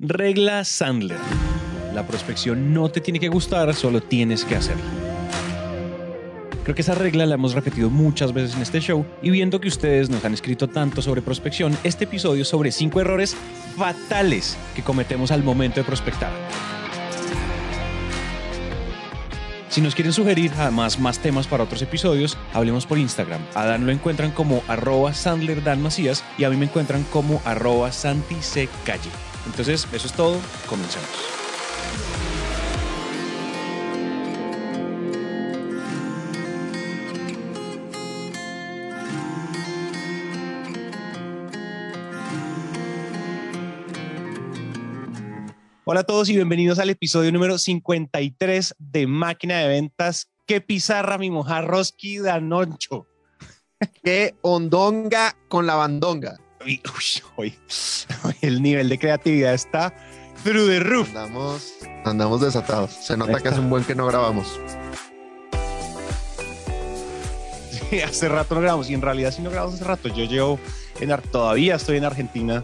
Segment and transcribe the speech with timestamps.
[0.00, 1.18] Regla Sandler.
[1.92, 4.84] La prospección no te tiene que gustar, solo tienes que hacerla.
[6.62, 9.66] Creo que esa regla la hemos repetido muchas veces en este show y viendo que
[9.66, 13.36] ustedes nos han escrito tanto sobre prospección, este episodio es sobre cinco errores
[13.76, 16.30] fatales que cometemos al momento de prospectar.
[19.68, 23.40] Si nos quieren sugerir además más temas para otros episodios, hablemos por Instagram.
[23.56, 27.42] A Dan lo encuentran como arroba Sandler Dan Macías y a mí me encuentran como
[27.44, 28.36] arroba Santi.
[29.50, 30.40] Entonces, eso es todo.
[30.68, 31.08] Comencemos.
[45.90, 50.30] Hola a todos y bienvenidos al episodio número 53 de Máquina de Ventas.
[50.46, 53.06] ¡Qué pizarra, mi mojarroski Danoncho!
[54.04, 56.38] ¡Qué ondonga con la bandonga!
[56.68, 56.82] Uy,
[57.36, 57.54] uy,
[58.42, 59.94] el nivel de creatividad está
[60.44, 61.08] through the roof.
[61.08, 62.90] Andamos, andamos desatados.
[62.90, 64.60] Se nota que hace un buen que no grabamos.
[67.70, 70.08] Sí, hace rato no grabamos y en realidad sí no grabamos hace rato.
[70.08, 70.60] Yo llevo
[71.00, 72.62] en todavía estoy en Argentina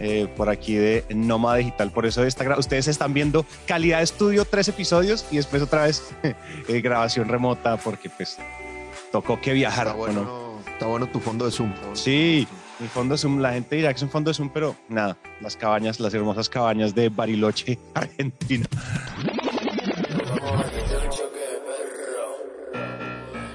[0.00, 1.90] eh, por aquí de Nómada Digital.
[1.90, 6.02] Por eso esta ustedes están viendo calidad de estudio, tres episodios y después otra vez
[6.22, 8.38] eh, grabación remota porque pues
[9.10, 9.88] tocó que viajar.
[9.88, 11.72] Está bueno tu fondo de Zoom.
[11.92, 12.48] Sí,
[12.82, 15.16] mi fondo de Zoom, la gente dirá que es un fondo de Zoom, pero nada,
[15.40, 18.66] las cabañas, las hermosas cabañas de Bariloche, Argentina.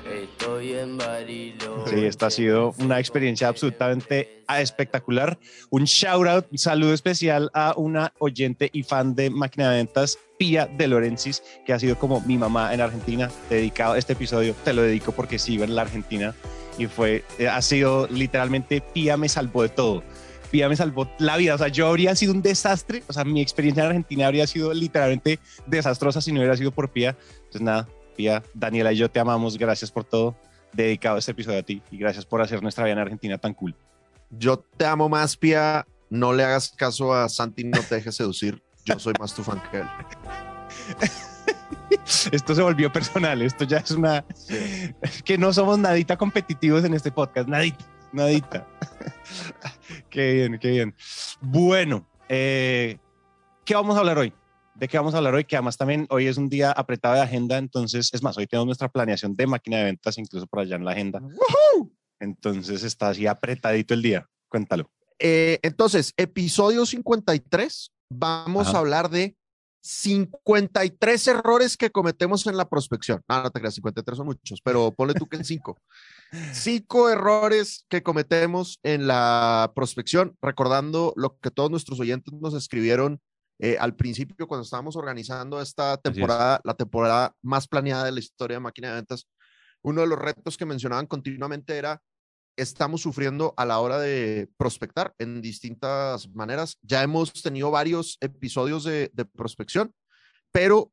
[0.10, 1.94] Estoy en Bariloche.
[1.94, 5.38] Sí, esta ha sido una experiencia absolutamente espectacular.
[5.72, 10.18] Un shout out, un saludo especial a una oyente y fan de Máquina de Ventas,
[10.40, 13.30] Pía de Lorensis, que ha sido como mi mamá en Argentina.
[13.50, 16.34] Dedicado este episodio, te lo dedico porque sigo en la Argentina
[16.78, 20.04] y fue, eh, ha sido literalmente Pía me salvó de todo.
[20.52, 21.56] Pía me salvó la vida.
[21.56, 23.04] O sea, yo habría sido un desastre.
[23.08, 26.90] O sea, mi experiencia en Argentina habría sido literalmente desastrosa si no hubiera sido por
[26.90, 27.18] Pía.
[27.38, 29.58] Entonces, nada, Pía, Daniela y yo te amamos.
[29.58, 30.36] Gracias por todo
[30.74, 33.76] dedicado este episodio a ti y gracias por hacer nuestra vida en Argentina tan cool.
[34.30, 35.88] Yo te amo más, Pia.
[36.10, 38.62] No le hagas caso a Santi, no te dejes seducir.
[38.86, 39.88] Yo soy más tu fan que él.
[42.32, 44.26] Esto se volvió personal, esto ya es una...
[45.26, 48.68] que no somos nadita competitivos en este podcast, nadita, nadita.
[50.10, 50.96] qué bien, qué bien.
[51.42, 52.98] Bueno, eh,
[53.66, 54.34] ¿qué vamos a hablar hoy?
[54.76, 55.46] ¿De qué vamos a hablar hoy?
[55.46, 58.68] Que además también hoy es un día apretado de agenda, entonces, es más, hoy tenemos
[58.68, 61.22] nuestra planeación de máquina de ventas, incluso por allá en la agenda.
[62.20, 64.28] Entonces está así apretadito el día.
[64.50, 64.90] Cuéntalo.
[65.20, 68.78] Eh, entonces, episodio 53, vamos Ajá.
[68.78, 69.36] a hablar de
[69.82, 73.22] 53 errores que cometemos en la prospección.
[73.28, 75.78] No, no te creas, 53 son muchos, pero ponle tú que en 5.
[76.54, 83.22] Cinco errores que cometemos en la prospección, recordando lo que todos nuestros oyentes nos escribieron
[83.60, 86.02] eh, al principio cuando estábamos organizando esta es.
[86.02, 89.28] temporada, la temporada más planeada de la historia de máquina de ventas.
[89.82, 92.02] Uno de los retos que mencionaban continuamente era
[92.58, 96.78] estamos sufriendo a la hora de prospectar en distintas maneras.
[96.82, 99.94] Ya hemos tenido varios episodios de, prospección,
[100.52, 100.92] pero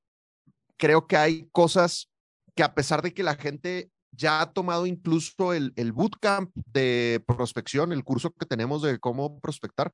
[0.77, 2.11] creo que hay cosas
[2.55, 7.93] que a pesar de que la gente ya ha tomado incluso el, bootcamp de prospección,
[7.93, 9.91] el curso que tenemos de cómo prospectar,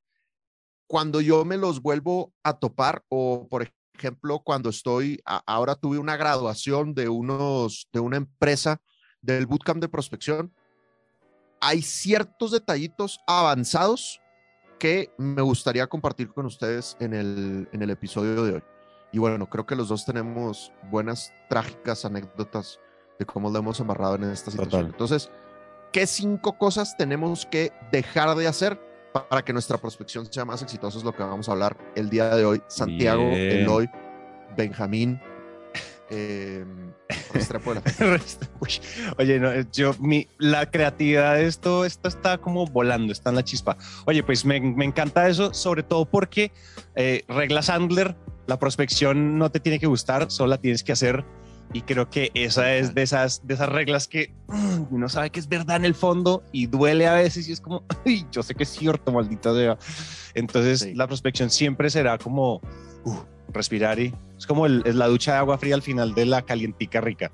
[0.86, 6.16] cuando yo me los vuelvo a topar o, por ejemplo, cuando estoy, ahora tuve una
[6.16, 8.82] graduación de, unos, de una empresa
[9.22, 10.52] del bootcamp de prospección,
[11.60, 14.20] hay ciertos detallitos avanzados
[14.78, 18.62] que me gustaría compartir con ustedes en el, en el episodio de hoy.
[19.12, 22.80] Y bueno, creo que los dos tenemos buenas, trágicas anécdotas
[23.18, 24.70] de cómo lo hemos embarrado en esta situación.
[24.70, 24.86] Total.
[24.86, 25.30] Entonces,
[25.92, 28.80] ¿qué cinco cosas tenemos que dejar de hacer
[29.28, 30.96] para que nuestra prospección sea más exitosa?
[30.96, 32.62] Es lo que vamos a hablar el día de hoy.
[32.68, 33.58] Santiago, Bien.
[33.58, 33.90] Eloy,
[34.56, 35.20] Benjamín,
[36.16, 36.64] eh,
[39.18, 43.44] Oye, no, yo, mi, la creatividad de esto, esto está como volando, está en la
[43.44, 43.76] chispa.
[44.06, 46.52] Oye, pues me, me encanta eso, sobre todo porque
[46.96, 48.16] eh, regla Sandler,
[48.46, 51.24] la prospección no te tiene que gustar, solo la tienes que hacer.
[51.72, 55.38] Y creo que esa es de esas, de esas reglas que mm, uno sabe que
[55.38, 58.54] es verdad en el fondo y duele a veces y es como, "Ay, yo sé
[58.56, 59.78] que es cierto, maldita sea.
[60.34, 60.94] Entonces Sí.
[60.94, 62.60] la prospección siempre será como
[63.04, 63.14] uh,
[63.52, 66.42] respirar y es como el- es la ducha de agua fría al final de la
[66.42, 67.30] calientica rica.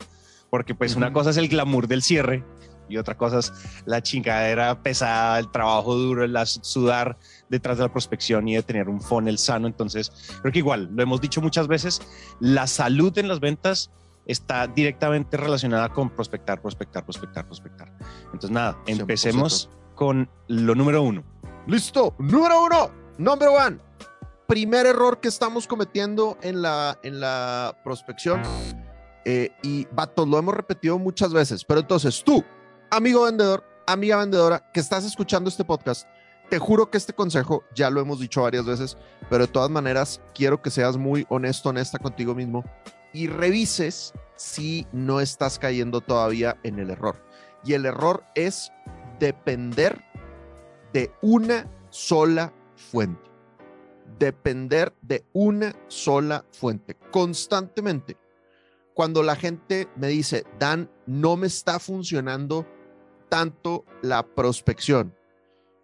[0.50, 1.14] Porque pues una Ujú.
[1.14, 2.44] cosa es el glamour del cierre
[2.88, 3.52] y otra cosa es
[3.84, 7.16] la chingadera pesada, el trabajo duro, el sudar
[7.48, 9.66] detrás de la prospección y de tener un funnel sano.
[9.66, 10.12] Entonces,
[10.42, 12.00] creo que igual, lo hemos dicho muchas veces,
[12.38, 13.90] la salud en las ventas
[14.26, 17.92] está directamente relacionada con prospectar, prospectar, prospectar, prospectar.
[18.24, 19.00] Entonces, nada, 100%.
[19.00, 21.24] empecemos con lo número uno.
[21.66, 23.78] Listo, número uno, number one.
[24.46, 28.42] primer error que estamos cometiendo en la, en la prospección.
[29.24, 32.44] Eh, y vatos, lo hemos repetido muchas veces, pero entonces tú,
[32.92, 36.06] amigo vendedor, amiga vendedora, que estás escuchando este podcast,
[36.48, 38.96] te juro que este consejo ya lo hemos dicho varias veces,
[39.28, 42.62] pero de todas maneras quiero que seas muy honesto, honesta contigo mismo
[43.16, 47.24] y revises si no estás cayendo todavía en el error.
[47.64, 48.70] Y el error es
[49.18, 50.04] depender
[50.92, 53.30] de una sola fuente.
[54.18, 58.18] Depender de una sola fuente constantemente.
[58.92, 62.66] Cuando la gente me dice, Dan, no me está funcionando
[63.30, 65.14] tanto la prospección.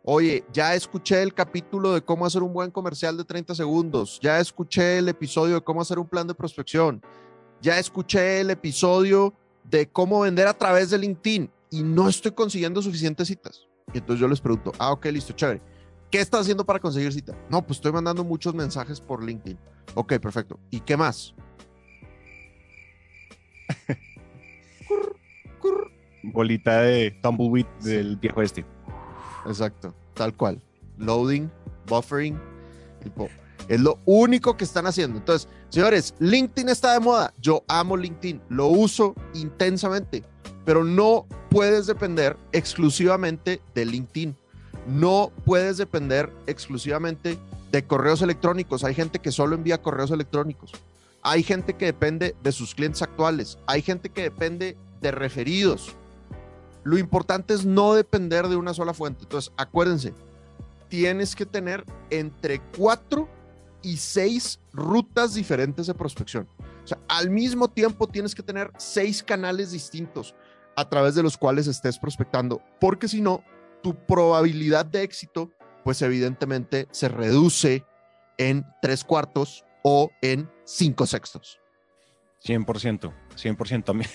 [0.04, 4.40] Oye, ya escuché el capítulo de cómo hacer un buen comercial de 30 segundos, ya
[4.40, 7.00] escuché el episodio de cómo hacer un plan de prospección,
[7.62, 9.32] ya escuché el episodio
[9.64, 13.68] de cómo vender a través de LinkedIn y no estoy consiguiendo suficientes citas.
[13.94, 15.62] Y entonces yo les pregunto, ah, ok, listo, chévere.
[16.10, 17.34] ¿Qué estás haciendo para conseguir cita?
[17.48, 19.58] No, pues estoy mandando muchos mensajes por LinkedIn.
[19.94, 20.58] Ok, perfecto.
[20.70, 21.34] ¿Y qué más?
[26.24, 28.66] Bolita de tumbleweed del viejo este.
[29.46, 30.62] Exacto, tal cual.
[30.98, 31.50] Loading,
[31.86, 32.38] buffering,
[33.02, 33.28] tipo,
[33.68, 35.18] es lo único que están haciendo.
[35.18, 37.32] Entonces, señores, LinkedIn está de moda.
[37.40, 40.22] Yo amo LinkedIn, lo uso intensamente,
[40.64, 44.36] pero no puedes depender exclusivamente de LinkedIn.
[44.86, 47.38] No puedes depender exclusivamente
[47.70, 48.84] de correos electrónicos.
[48.84, 50.72] Hay gente que solo envía correos electrónicos.
[51.22, 53.58] Hay gente que depende de sus clientes actuales.
[53.66, 55.94] Hay gente que depende de referidos.
[56.84, 59.22] Lo importante es no depender de una sola fuente.
[59.22, 60.12] Entonces, acuérdense,
[60.88, 63.28] tienes que tener entre cuatro
[63.82, 66.48] y seis rutas diferentes de prospección.
[66.84, 70.34] O sea, al mismo tiempo tienes que tener seis canales distintos
[70.76, 73.44] a través de los cuales estés prospectando, porque si no,
[73.82, 75.50] tu probabilidad de éxito,
[75.84, 77.84] pues evidentemente se reduce
[78.38, 81.58] en tres cuartos o en cinco sextos.
[82.44, 84.10] 100%, 100% también.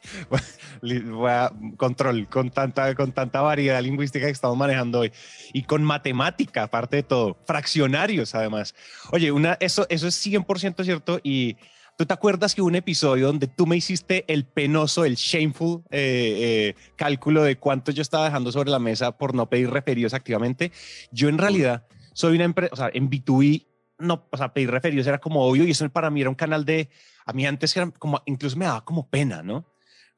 [1.76, 5.12] control con tanta, con tanta variedad lingüística que estamos manejando hoy
[5.52, 8.74] y con matemática, aparte de todo, fraccionarios además.
[9.10, 11.56] Oye, una, eso, eso es 100% cierto y
[11.96, 15.82] ¿tú te acuerdas que hubo un episodio donde tú me hiciste el penoso, el shameful
[15.90, 20.14] eh, eh, cálculo de cuánto yo estaba dejando sobre la mesa por no pedir referidos
[20.14, 20.72] activamente?
[21.12, 23.66] Yo en realidad soy una empresa, o sea, en B2B
[24.00, 26.64] no, o sea, pedir referidos era como obvio y eso para mí era un canal
[26.64, 26.88] de,
[27.26, 29.66] a mí antes era como, incluso me daba como pena, ¿no?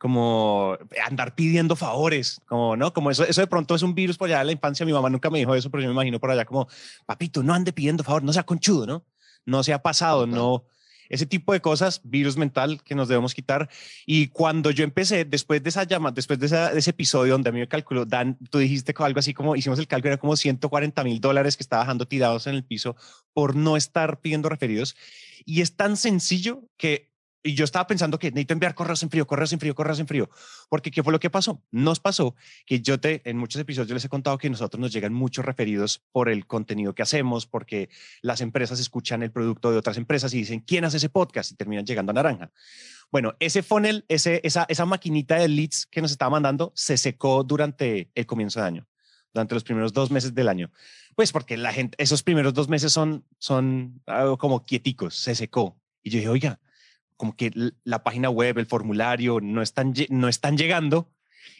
[0.02, 0.76] Como
[1.06, 2.92] andar pidiendo favores, como, ¿no?
[2.92, 4.84] Como eso, eso de pronto es un virus por allá de la infancia.
[4.84, 6.66] Mi mamá nunca me dijo eso, pero yo me imagino por allá como,
[7.06, 9.04] papito, no ande pidiendo favor, no sea conchudo, ¿no?
[9.46, 10.64] No se ha pasado, no.
[11.08, 13.70] Ese tipo de cosas, virus mental que nos debemos quitar.
[14.04, 17.60] Y cuando yo empecé, después de esa llama, después de, ese episodio donde a mí
[17.60, 21.20] me calculó, Dan, tú dijiste algo así como, hicimos el cálculo, era como 140 mil
[21.20, 22.96] dólares que estaba dejando tirados en el piso
[23.32, 24.96] por no estar pidiendo referidos.
[25.44, 27.11] Y es tan sencillo que
[27.42, 30.06] y yo estaba pensando que necesito enviar correos en frío, correos en frío, correos en
[30.06, 30.30] frío.
[30.68, 31.62] Porque ¿qué fue lo que pasó?
[31.70, 32.36] Nos pasó
[32.66, 36.02] que yo te, en muchos episodios les he contado que nosotros nos llegan muchos referidos
[36.12, 37.90] por el contenido que hacemos, porque
[38.20, 41.52] las empresas escuchan el producto de otras empresas y dicen, ¿quién hace ese podcast?
[41.52, 42.50] Y terminan llegando a Naranja.
[43.10, 47.44] Bueno, ese funnel, ese, esa, esa maquinita de leads que nos estaba mandando se secó
[47.44, 48.86] durante el comienzo de año,
[49.34, 50.70] durante los primeros dos meses del año.
[51.16, 55.76] Pues porque la gente, esos primeros dos meses son, son algo como quieticos, se secó.
[56.02, 56.60] Y yo dije, oiga,
[57.16, 57.52] como que
[57.84, 61.10] la página web, el formulario no están, no están llegando.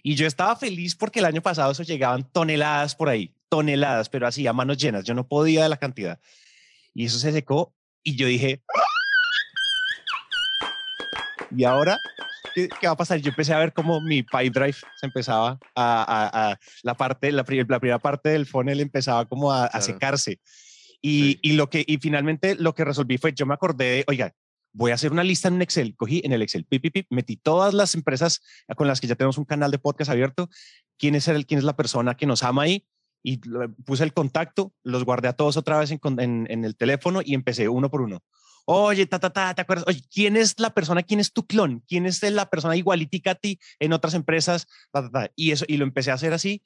[0.03, 4.27] Y yo estaba feliz porque el año pasado eso llegaban toneladas por ahí, toneladas, pero
[4.27, 5.05] así a manos llenas.
[5.05, 6.21] Yo no podía de la cantidad.
[6.95, 8.63] Y eso se secó y yo dije,
[11.57, 11.99] ¿y ahora
[12.55, 13.21] qué, va a pasar?
[13.21, 17.79] Yo empecé a ver cómo mi pipe drive se empezaba a, la parte, la, la,
[17.81, 20.41] primera parte del funnel empezaba como a, secarse.
[21.01, 24.35] Y, y, lo que, y finalmente lo que resolví fue, yo me acordé de, oiga,
[24.73, 25.97] voy a hacer una lista en un Excel.
[25.97, 28.41] Cogí en el Excel, pip, pip, metí todas las empresas
[28.77, 30.49] con las que ya tenemos un canal de podcast abierto,
[30.99, 32.87] quién es, el, quién es la persona que nos ama ahí,
[33.23, 33.39] y
[33.85, 36.01] puse el contacto, los guardé a todos otra vez en,
[36.51, 38.25] en, el teléfono y empecé uno por uno.
[38.65, 39.87] Oye, ta, ta, ta, ¿te acuerdas?
[39.87, 41.03] Oye, ¿quién es la persona?
[41.03, 41.85] ¿Quién es tu clon?
[41.87, 44.67] ¿Quién es la persona igualitica a ti en otras empresas?
[44.91, 45.31] Ta, ta, ta.
[45.37, 46.63] Y eso, y lo empecé a hacer así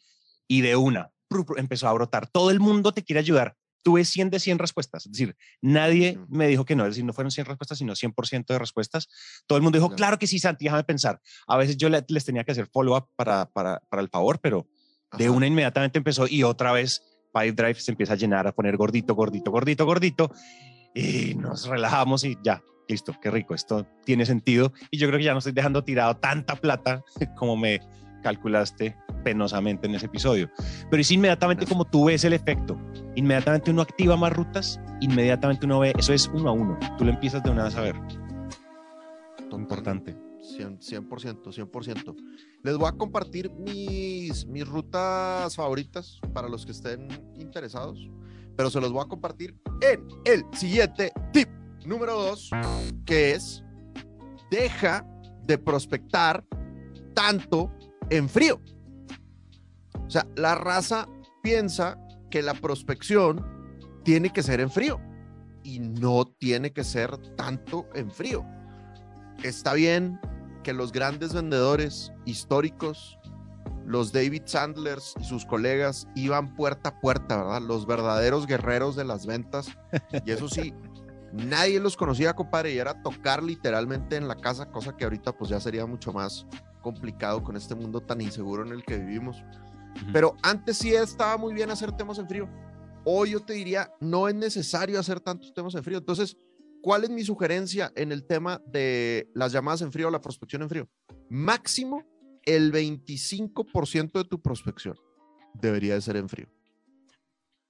[0.49, 1.11] y de una
[1.57, 2.29] empezó a brotar.
[2.29, 3.57] Todo el mundo te quiere ayudar
[3.87, 5.07] tuve 100 de 100 respuestas.
[5.07, 8.47] Es decir, nadie me dijo que no, es decir, no fueron 100 respuestas, sino 100%
[8.47, 9.07] de respuestas.
[9.47, 11.21] Todo el mundo dijo, claro que sí, Santi, déjame pensar.
[11.47, 14.67] A veces yo les tenía que hacer follow-up para, para, para, el favor, pero
[15.17, 17.01] de una inmediatamente empezó y otra vez
[17.33, 20.33] Drive se empieza a llenar, a poner gordito, gordito, gordito, gordito.
[20.93, 24.73] Y nos relajamos y ya, listo, qué rico, esto tiene sentido.
[24.91, 27.05] Y yo creo que ya no estoy dejando tirado tanta plata
[27.37, 27.79] como me
[28.25, 30.49] calculaste penosamente en ese episodio.
[30.89, 32.81] Pero es inmediatamente como tú ves el efecto.
[33.17, 36.79] Inmediatamente uno activa más rutas, inmediatamente uno ve, eso es uno a uno.
[36.97, 37.97] Tú lo empiezas de una vez a ver.
[39.51, 40.15] Importante.
[40.47, 42.17] 100%, 100%,
[42.63, 48.09] Les voy a compartir mis, mis rutas favoritas para los que estén interesados,
[48.57, 51.49] pero se los voy a compartir en el siguiente tip
[51.85, 52.51] número dos,
[53.05, 53.65] que es
[54.53, 55.05] deja
[55.45, 56.45] de prospectar
[57.13, 57.73] tanto
[58.09, 58.61] en frío.
[60.07, 61.09] O sea, la raza
[61.43, 61.99] piensa
[62.31, 63.45] que la prospección
[64.05, 65.01] tiene que ser en frío
[65.63, 68.45] y no tiene que ser tanto en frío.
[69.43, 70.21] Está bien
[70.63, 73.19] que los grandes vendedores históricos,
[73.85, 77.63] los David Sandlers y sus colegas iban puerta a puerta, ¿verdad?
[77.63, 79.69] Los verdaderos guerreros de las ventas.
[80.25, 80.73] Y eso sí,
[81.33, 85.51] nadie los conocía, compadre, y era tocar literalmente en la casa, cosa que ahorita pues
[85.51, 86.47] ya sería mucho más
[86.81, 89.43] complicado con este mundo tan inseguro en el que vivimos.
[90.13, 92.49] Pero antes sí estaba muy bien hacer temas en frío.
[93.05, 95.99] Hoy yo te diría, no es necesario hacer tantos temas en frío.
[95.99, 96.37] Entonces,
[96.83, 100.63] ¿cuál es mi sugerencia en el tema de las llamadas en frío o la prospección
[100.63, 100.89] en frío?
[101.29, 102.05] Máximo
[102.45, 104.97] el 25% de tu prospección
[105.55, 106.49] debería de ser en frío.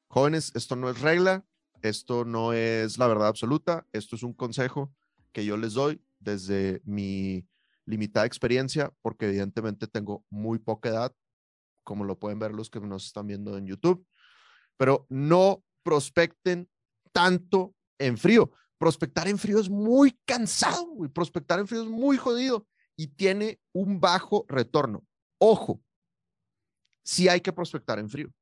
[0.08, 1.44] Jóvenes, esto no es regla,
[1.82, 4.92] esto no es la verdad absoluta, esto es un consejo
[5.32, 7.46] que yo les doy desde mi
[7.84, 11.14] limitada experiencia, porque evidentemente tengo muy poca edad,
[11.86, 14.04] como lo pueden ver los que nos están viendo en YouTube,
[14.76, 16.68] pero no prospecten
[17.12, 18.50] tanto en frío.
[18.76, 22.66] Prospectar en frío es muy cansado, y prospectar en frío es muy jodido
[22.96, 25.06] y tiene un bajo retorno.
[25.38, 25.80] Ojo,
[27.04, 28.32] si hay que prospectar en frío.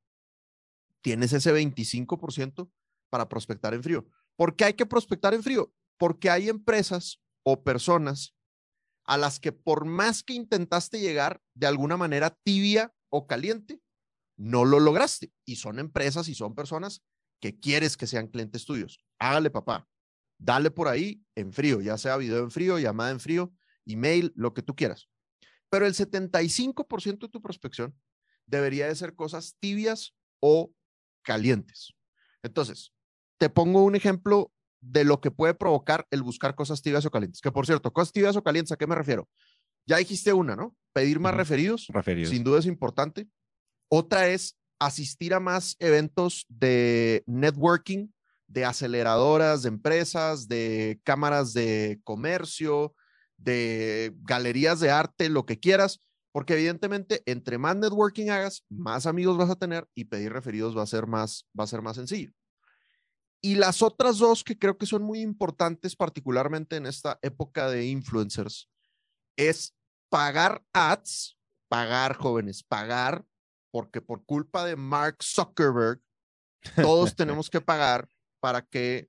[1.03, 2.71] Tienes ese 25%,
[3.11, 4.05] para prospectar en frío.
[4.35, 5.73] ¿Por qué hay que prospectar en frío?
[5.99, 8.35] Porque hay empresas o personas
[9.05, 13.81] a las que por más que intentaste llegar de alguna manera tibia o caliente,
[14.37, 15.33] no lo lograste.
[15.45, 17.05] Y son empresas y son personas
[17.41, 18.99] que quieres que sean clientes tuyos.
[19.21, 19.89] Hágale, papá.
[20.39, 23.53] Dale por ahí en frío, ya sea video en frío, llamada en frío,
[23.87, 25.09] email, lo que tú quieras.
[25.71, 27.97] Pero el 75% de tu prospección
[28.47, 30.73] debería de ser cosas tibias o
[31.23, 31.95] calientes.
[32.43, 32.93] Entonces,
[33.39, 37.41] te pongo un ejemplo de lo que puede provocar el buscar cosas tibias o calientes.
[37.41, 39.29] Que por cierto, cosas tibias o calientes, ¿a qué me refiero?
[39.87, 40.77] Ya dijiste una, ¿no?
[40.93, 42.31] Pedir más referidos, referidos.
[42.31, 43.29] Sin duda es importante.
[43.89, 48.09] Otra es asistir a más eventos de networking,
[48.47, 52.95] de aceleradoras de empresas, de cámaras de comercio,
[53.37, 56.01] de galerías de arte, lo que quieras,
[56.33, 60.83] porque evidentemente entre más networking hagas, más amigos vas a tener y pedir referidos va
[60.83, 62.33] a ser más, va a ser más sencillo.
[63.41, 67.87] Y las otras dos que creo que son muy importantes, particularmente en esta época de
[67.87, 68.71] influencers,
[69.37, 69.75] es
[70.11, 71.39] pagar ads,
[71.69, 73.25] pagar jóvenes, pagar,
[73.73, 76.01] porque por culpa de Mark Zuckerberg,
[76.77, 78.09] todos tenemos que pagar
[78.41, 79.09] para que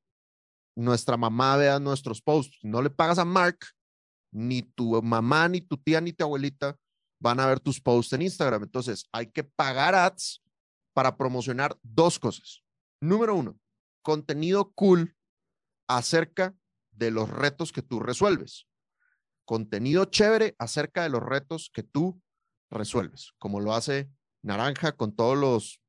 [0.75, 2.57] nuestra mamá vea nuestros posts.
[2.63, 3.59] No le pagas a Mark,
[4.31, 6.77] ni tu mamá, ni tu tía, ni tu abuelita
[7.19, 8.63] van a ver tus posts en Instagram.
[8.63, 10.43] Entonces, hay que pagar ads
[10.93, 12.63] para promocionar dos cosas.
[13.01, 13.59] Número uno,
[14.01, 15.15] contenido cool
[15.87, 16.55] acerca
[16.91, 18.67] de los retos que tú resuelves.
[19.45, 22.21] Contenido chévere acerca de los retos que tú
[22.69, 24.09] resuelves, como lo hace
[24.41, 25.81] Naranja con todos los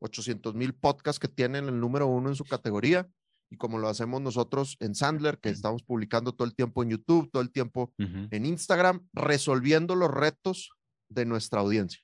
[0.00, 3.08] 800 mil podcasts que tienen el número uno en su categoría
[3.52, 7.30] y como lo hacemos nosotros en Sandler, que estamos publicando todo el tiempo en YouTube,
[7.30, 10.70] todo el tiempo en Instagram, resolviendo los retos
[11.10, 12.00] de nuestra audiencia.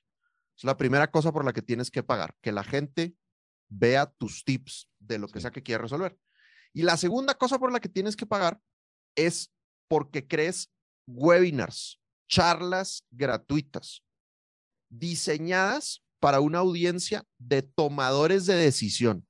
[0.55, 3.15] Es la primera cosa por la que tienes que pagar, que la gente
[3.67, 6.19] vea tus tips de lo que sea que quieras resolver.
[6.71, 8.59] Y la segunda cosa por la que tienes que pagar
[9.15, 9.51] es
[9.87, 10.71] porque crees
[11.09, 14.03] webinars, charlas gratuitas,
[14.89, 19.25] diseñadas para una audiencia de tomadores de decisión.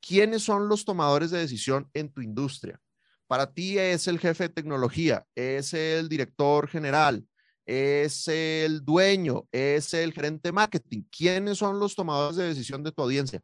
[0.00, 2.80] ¿Quiénes son los tomadores de decisión en tu industria?
[3.26, 7.26] Para ti es el jefe de tecnología, es el director general,
[7.64, 11.02] es el dueño, es el gerente marketing.
[11.10, 13.42] ¿Quiénes son los tomadores de decisión de tu audiencia?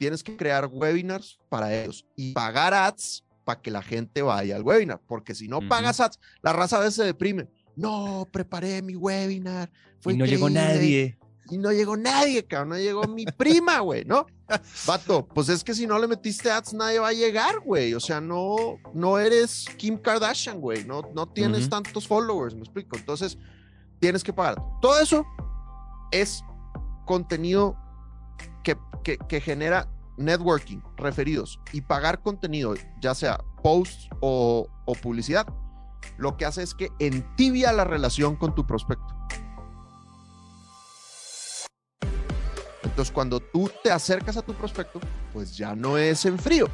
[0.00, 4.62] tienes que crear webinars para ellos y pagar ads para que la gente vaya al
[4.62, 7.48] webinar, porque si no pagas ads, la raza a veces se deprime.
[7.74, 9.72] No, preparé mi webinar.
[10.06, 11.18] y no llegó nadie.
[11.50, 12.68] Y no llegó nadie, cabrón.
[12.68, 14.24] No llegó mi prima, güey, ¿no?
[14.86, 17.92] Vato, pues es que si no le metiste ads, nadie va a llegar, güey.
[17.94, 20.84] O sea, no, no eres Kim Kardashian, güey.
[20.84, 22.96] No, no tienes tantos followers, me explico.
[22.96, 23.36] Entonces,
[23.98, 24.62] tienes que pagar.
[24.80, 25.26] Todo eso
[26.12, 26.44] es
[27.04, 27.76] contenido
[28.62, 29.88] que, genera
[30.20, 34.68] networking, referidos y pagar contenido, ya sea posts o,
[35.02, 35.46] publicidad,
[36.18, 39.06] lo que hace es que entibia la relación con tu prospecto.
[42.82, 45.00] Entonces, cuando tú te acercas a tu prospecto,
[45.32, 46.68] pues ya no es en frío,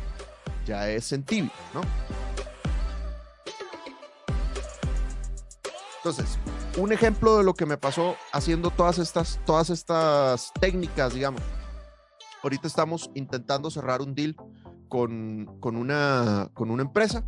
[0.65, 1.83] ya es en tibio, ¿no?
[5.99, 6.39] Entonces,
[6.79, 11.43] un ejemplo de lo que me pasó haciendo todas estas, todas estas técnicas, digamos.
[12.47, 14.37] Ahorita estamos intentando cerrar un deal
[14.89, 17.25] con, con, una, con una empresa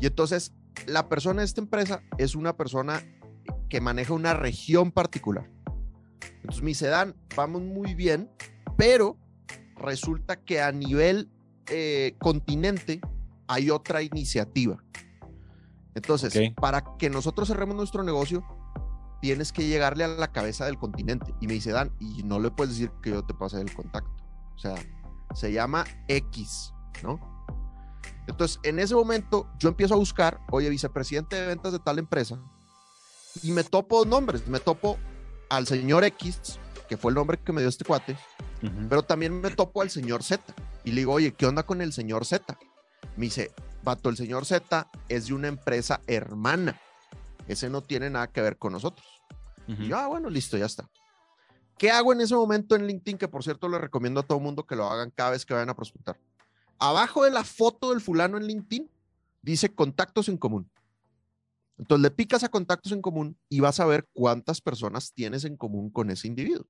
[0.00, 0.54] y entonces
[0.86, 3.02] la persona de esta empresa es una persona
[3.68, 5.50] que maneja una región particular.
[6.36, 8.30] Entonces me dice, Dan, vamos muy bien,
[8.78, 9.18] pero
[9.76, 11.30] resulta que a nivel
[11.70, 13.02] eh, continente
[13.48, 14.82] hay otra iniciativa.
[15.94, 18.42] Entonces, para que nosotros cerremos nuestro negocio,
[19.20, 21.34] tienes que llegarle a la cabeza del continente.
[21.38, 24.27] Y me dice, Dan, y no le puedes decir que yo te pase el contacto.
[24.58, 24.74] O sea,
[25.36, 26.72] se llama X,
[27.04, 27.20] ¿no?
[28.26, 32.40] Entonces, en ese momento, yo empiezo a buscar, oye, vicepresidente de ventas de tal empresa,
[33.40, 34.98] y me topo nombres, me topo
[35.48, 38.18] al señor X, que fue el nombre que me dio este cuate,
[38.88, 40.42] pero también me topo al señor Z.
[40.84, 42.58] Y le digo, oye, ¿qué onda con el señor Z?
[43.16, 43.52] Me dice,
[43.84, 46.80] vato, el señor Z es de una empresa hermana.
[47.46, 49.06] Ese no tiene nada que ver con nosotros.
[49.68, 50.90] Y yo, ah, bueno, listo, ya está.
[51.78, 53.18] ¿Qué hago en ese momento en LinkedIn?
[53.18, 55.70] Que por cierto le recomiendo a todo mundo que lo hagan cada vez que vayan
[55.70, 56.18] a prospectar.
[56.78, 58.90] Abajo de la foto del fulano en LinkedIn
[59.42, 60.70] dice contactos en común.
[61.78, 65.56] Entonces le picas a contactos en común y vas a ver cuántas personas tienes en
[65.56, 66.66] común con ese individuo.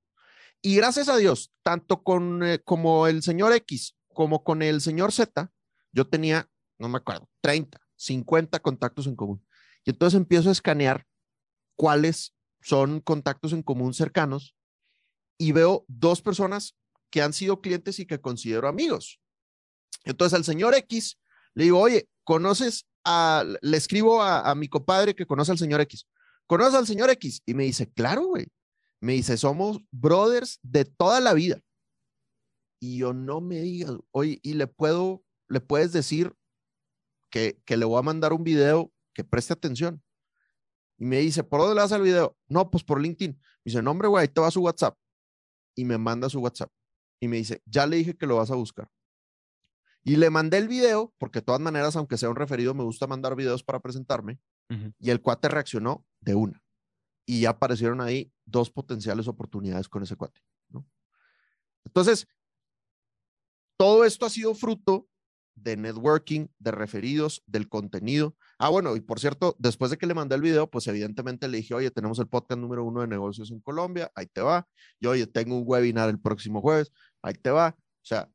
[0.60, 5.12] Y gracias a Dios, tanto con eh, como el señor X como con el señor
[5.12, 5.48] Z,
[5.92, 9.46] yo tenía, no me acuerdo, 30, 50 contactos en común.
[9.84, 11.06] Y entonces empiezo a escanear
[11.76, 14.56] cuáles son contactos en común cercanos
[15.38, 16.76] y veo dos personas
[17.10, 19.20] que han sido clientes y que considero amigos.
[20.04, 21.18] Entonces al señor X
[21.54, 26.06] le digo, oye, ¿conoces a, le escribo a, mi compadre que conoce al señor X,
[26.46, 27.42] ¿conoces al señor X?
[27.46, 28.48] Y me dice, claro, güey.
[29.00, 31.60] Me dice, somos brothers de toda la vida.
[32.80, 36.34] Y yo no me digas, oye, y le puedo, le puedes decir
[37.30, 40.02] que, que le voy a mandar un video que preste atención.
[40.98, 42.36] Y me dice, ¿por dónde le das el video?
[42.48, 43.32] No, pues por LinkedIn.
[43.32, 44.96] Me dice, no, hombre, güey, ahí te va su WhatsApp.
[45.78, 46.72] Y me manda su WhatsApp.
[47.20, 48.90] Y me dice, ya le dije que lo vas a buscar.
[50.02, 53.06] Y le mandé el video, porque de todas maneras, aunque sea un referido, me gusta
[53.06, 54.40] mandar videos para presentarme.
[54.98, 56.64] Y el cuate reaccionó de una.
[57.26, 60.40] Y ya aparecieron ahí dos potenciales oportunidades con ese cuate.
[61.84, 62.26] Entonces,
[63.78, 65.08] todo esto ha sido fruto
[65.54, 68.36] de networking, de referidos, del contenido.
[68.60, 71.58] Ah, bueno, y por cierto, después de que le mandé el video, pues evidentemente le
[71.58, 74.66] dije, oye, tenemos el podcast número uno de negocios en Colombia, ahí te va.
[74.98, 76.90] Y oye, tengo un webinar el próximo jueves,
[77.22, 77.76] ahí te va.
[77.78, 78.28] O sea,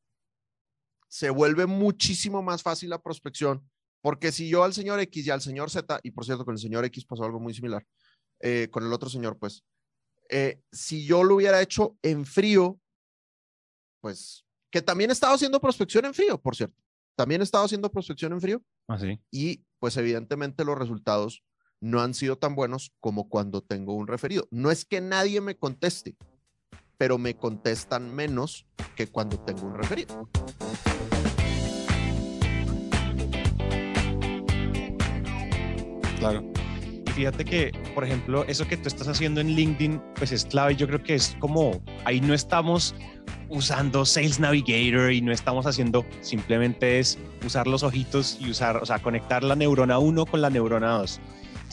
[1.09, 3.69] se vuelve muchísimo más fácil la prospección,
[4.01, 6.59] porque si yo al señor X y al señor Z, y por cierto, con el
[6.59, 7.85] señor X pasó algo muy similar,
[8.39, 9.65] eh, con el otro señor, pues,
[10.29, 12.79] eh, si yo lo hubiera hecho en frío,
[14.01, 16.81] pues, que también he estado haciendo prospección en frío, por cierto,
[17.15, 18.63] también he estado haciendo prospección en frío.
[18.87, 18.97] Ah,
[19.31, 21.43] y pues evidentemente los resultados
[21.81, 24.47] no han sido tan buenos como cuando tengo un referido.
[24.49, 26.15] No es que nadie me conteste,
[26.97, 28.65] pero me contestan menos
[28.95, 30.29] que cuando tengo un referido.
[36.17, 36.49] Claro.
[37.05, 40.77] Y fíjate que, por ejemplo, eso que tú estás haciendo en LinkedIn, pues es clave.
[40.77, 42.95] Yo creo que es como, ahí no estamos
[43.53, 48.85] usando Sales Navigator y no estamos haciendo, simplemente es usar los ojitos y usar, o
[48.85, 51.21] sea, conectar la neurona 1 con la neurona 2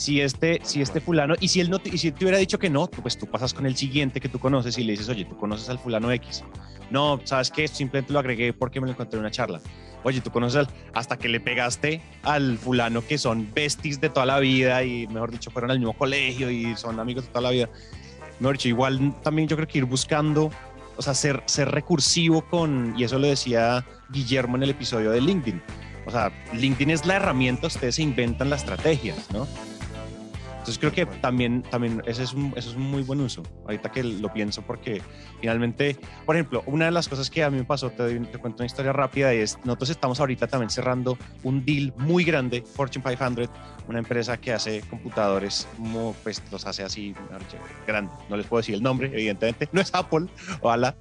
[0.00, 2.58] si este, si este fulano, y si él no te, y si te hubiera dicho
[2.58, 5.26] que no, pues tú pasas con el siguiente que tú conoces y le dices, oye,
[5.26, 6.42] tú conoces al fulano X.
[6.90, 7.68] No, ¿sabes qué?
[7.68, 9.60] Simplemente lo agregué porque me lo encontré en una charla.
[10.02, 14.24] Oye, tú conoces al, hasta que le pegaste al fulano que son besties de toda
[14.24, 17.50] la vida y, mejor dicho, fueron al mismo colegio y son amigos de toda la
[17.50, 17.68] vida.
[18.40, 20.50] Mejor dicho, igual también yo creo que ir buscando,
[21.00, 25.22] o sea, ser, ser recursivo con, y eso lo decía Guillermo en el episodio de
[25.22, 25.62] LinkedIn.
[26.04, 29.48] O sea, LinkedIn es la herramienta, ustedes se inventan las estrategias, ¿no?
[30.60, 33.90] Entonces creo que también, también ese, es un, ese es un muy buen uso, ahorita
[33.90, 35.00] que lo pienso, porque
[35.40, 35.96] finalmente,
[36.26, 38.66] por ejemplo, una de las cosas que a mí me pasó, te, te cuento una
[38.66, 43.48] historia rápida, y es, nosotros estamos ahorita también cerrando un deal muy grande, Fortune 500,
[43.88, 45.66] una empresa que hace computadores,
[46.22, 47.14] pues los hace así,
[47.86, 50.26] grande, no les puedo decir el nombre, evidentemente, no es Apple,
[50.60, 50.94] ojalá,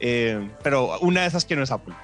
[0.00, 1.94] eh, pero una de esas que no es Apple.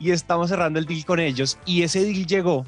[0.00, 2.66] y estamos cerrando el deal con ellos, y ese deal llegó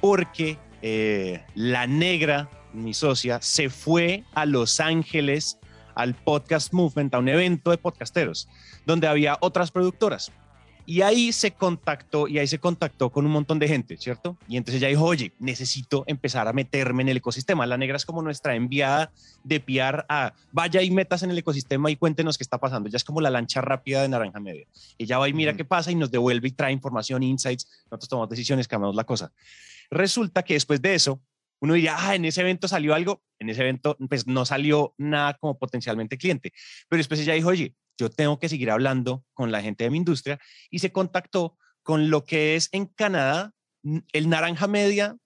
[0.00, 2.48] porque eh, la negra
[2.82, 5.58] mi socia, se fue a Los Ángeles
[5.94, 8.48] al Podcast Movement, a un evento de podcasteros,
[8.86, 10.30] donde había otras productoras.
[10.86, 14.38] Y ahí se contactó, y ahí se contactó con un montón de gente, ¿cierto?
[14.48, 17.66] Y entonces ella dijo, oye, necesito empezar a meterme en el ecosistema.
[17.66, 19.12] La negra es como nuestra enviada
[19.44, 22.88] de piar a, vaya y metas en el ecosistema y cuéntenos qué está pasando.
[22.88, 24.66] Ella es como la lancha rápida de Naranja Media.
[24.96, 27.68] Ella va y mira qué pasa y nos devuelve y trae información, insights.
[27.90, 29.30] Nosotros tomamos decisiones, cambiamos la cosa.
[29.90, 31.20] Resulta que después de eso,
[31.60, 33.22] uno diría, ah, en ese evento salió algo.
[33.38, 36.52] En ese evento, pues no salió nada como potencialmente cliente.
[36.88, 39.98] Pero después ella dijo, oye, yo tengo que seguir hablando con la gente de mi
[39.98, 40.38] industria
[40.70, 43.52] y se contactó con lo que es en Canadá
[44.12, 45.16] el Naranja Media,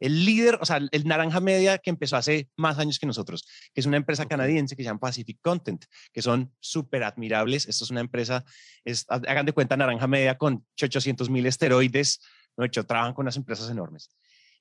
[0.00, 3.80] el líder, o sea, el Naranja Media que empezó hace más años que nosotros, que
[3.80, 7.66] es una empresa canadiense que se llama Pacific Content, que son súper admirables.
[7.68, 8.44] Esto es una empresa,
[8.84, 12.20] es, ha- hagan de cuenta Naranja Media con 800 mil esteroides,
[12.56, 14.10] de hecho, trabajan con unas empresas enormes.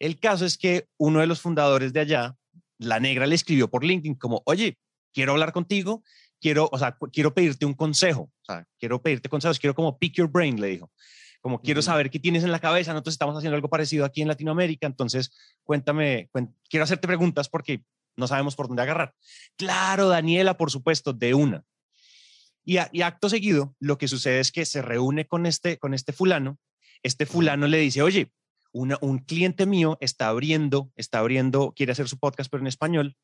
[0.02, 2.36] El caso es que uno de los fundadores de allá,
[2.80, 4.80] la negra, le escribió por LinkedIn como, oye,
[5.14, 6.04] quiero hablar contigo,
[6.40, 10.16] quiero, o sea, quiero pedirte un consejo, o sea, quiero pedirte consejos, quiero como pick
[10.16, 10.92] your brain, le dijo.
[11.40, 14.28] Como quiero saber qué tienes en la cabeza, nosotros estamos haciendo algo parecido aquí en
[14.28, 15.32] Latinoamérica, entonces
[15.64, 17.84] cuéntame, cuen- quiero hacerte preguntas porque
[18.18, 19.14] no sabemos por dónde agarrar.
[19.56, 21.64] Claro, Daniela, por supuesto, de una.
[22.64, 25.94] Y, a- y acto seguido, lo que sucede es que se reúne con este, con
[25.94, 26.58] este fulano,
[27.04, 28.32] este fulano le dice, oye,
[28.74, 33.16] una- un cliente mío está abriendo, está abriendo, quiere hacer su podcast, pero en español,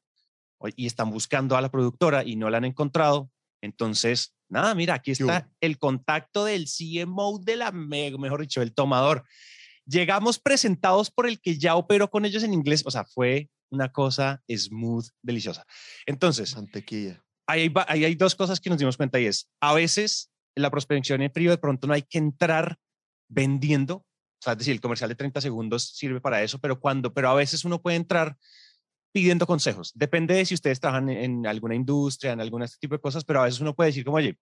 [0.76, 3.30] y están buscando a la productora y no la han encontrado.
[3.62, 8.62] Entonces, nada, mira, aquí ¿Qué está el contacto del CMO de la, me- mejor dicho,
[8.62, 9.24] el tomador.
[9.86, 13.92] Llegamos presentados por el que ya operó con ellos en inglés, o sea, fue una
[13.92, 15.66] cosa smooth, deliciosa.
[16.06, 17.24] Entonces, Mantequilla.
[17.48, 20.32] ahí hay, va- ahí hay dos cosas que nos dimos cuenta y es, a veces
[20.56, 22.78] en la prospección en frío de pronto no hay que entrar
[23.30, 24.06] vendiendo,
[24.40, 27.30] o sea, es decir, el comercial de 30 segundos sirve para eso, pero cuando, pero
[27.30, 28.38] a veces uno puede entrar
[29.12, 29.92] pidiendo consejos.
[29.96, 33.42] Depende de si ustedes trabajan en, alguna industria, en algún este tipo de cosas, pero
[33.42, 34.38] a veces uno puede decir como, oye,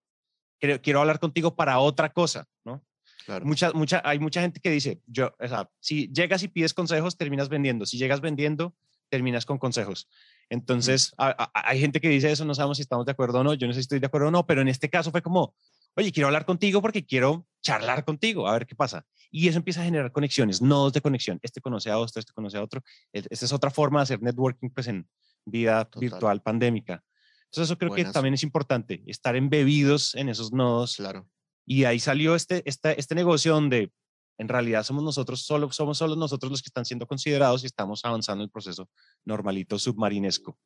[0.59, 2.83] quiero, quiero hablar contigo para otra cosa, ¿no?
[3.25, 3.45] Claro.
[3.45, 7.17] Mucha, mucha, hay mucha gente que dice, yo, o sea, si llegas y pides consejos,
[7.17, 7.85] terminas vendiendo.
[7.85, 8.75] Si llegas vendiendo,
[9.09, 10.09] terminas con consejos.
[10.49, 13.43] Entonces, a- a- hay gente que dice eso, no sabemos si estamos de acuerdo o
[13.43, 13.53] no.
[13.53, 15.55] Yo no sé si estoy de acuerdo o no, pero en este caso fue como,
[15.95, 19.05] oye, quiero hablar contigo porque quiero charlar contigo, a ver qué pasa.
[19.37, 21.39] Y eso empieza a generar conexiones, nodos de conexión.
[21.41, 22.81] Este conoce a otro, este conoce a otro.
[23.11, 25.09] E- Esta es otra forma de hacer networking, pues en
[25.45, 25.99] vida Total.
[25.99, 27.03] virtual pandémica.
[27.45, 28.13] Entonces, eso creo que Buenas.
[28.13, 31.27] también es importante, estar embebidos en esos nodos Claro.
[31.65, 33.91] y ahí salió este, este, este negocio donde
[34.37, 38.05] en realidad somos nosotros, solo, somos solo nosotros los que están siendo considerados y estamos
[38.05, 38.89] avanzando el proceso
[39.25, 40.57] normalito submarinesco.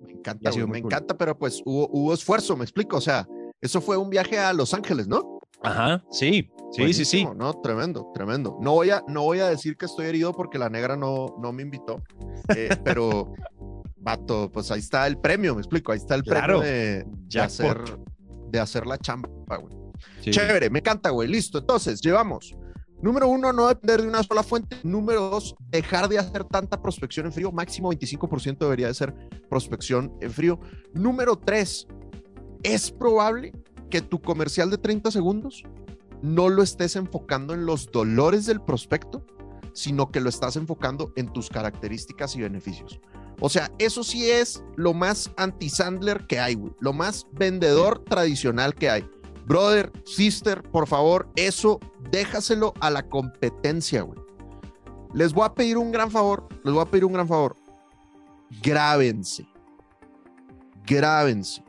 [0.00, 0.76] Me encanta, me cool.
[0.76, 2.96] encanta, pero pues hubo, hubo esfuerzo, me explico.
[2.96, 3.28] O sea,
[3.60, 5.29] eso fue un viaje a Los Ángeles, ¿no?
[5.62, 7.26] Ajá, sí, sí, sí, sí.
[7.36, 8.56] No, tremendo, tremendo.
[8.60, 11.52] No voy a, no voy a decir que estoy herido porque la negra no, no
[11.52, 12.02] me invitó,
[12.56, 13.32] eh, pero,
[13.98, 16.60] vato, pues ahí está el premio, me explico, ahí está el Claro.
[16.60, 17.78] premio de, hacer,
[18.50, 19.76] de hacer la chamba, güey.
[20.22, 20.30] Sí.
[20.30, 21.28] Chévere, me encanta, güey.
[21.28, 21.58] Listo.
[21.58, 22.56] Entonces, llevamos.
[23.02, 24.76] Número uno, no depender de una sola fuente.
[24.82, 27.52] Número dos, dejar de hacer tanta prospección en frío.
[27.52, 29.14] Máximo 25% debería de ser
[29.48, 30.58] prospección en frío.
[30.94, 31.86] Número tres,
[32.62, 33.52] es probable
[33.90, 35.64] que tu comercial de 30 segundos
[36.22, 39.24] no lo estés enfocando en los dolores del prospecto,
[39.72, 43.00] sino que lo estás enfocando en tus características y beneficios.
[43.40, 46.60] O sea, eso sí es lo más anti-Sandler que hay.
[46.80, 49.10] Lo más vendedor tradicional que hay.
[49.46, 54.20] Brother, sister, por favor, eso déjaselo a la competencia, güey.
[55.14, 57.56] Les voy a pedir un gran favor, les voy a pedir un gran favor.
[58.62, 59.46] Grábense.
[60.86, 61.64] Grábense.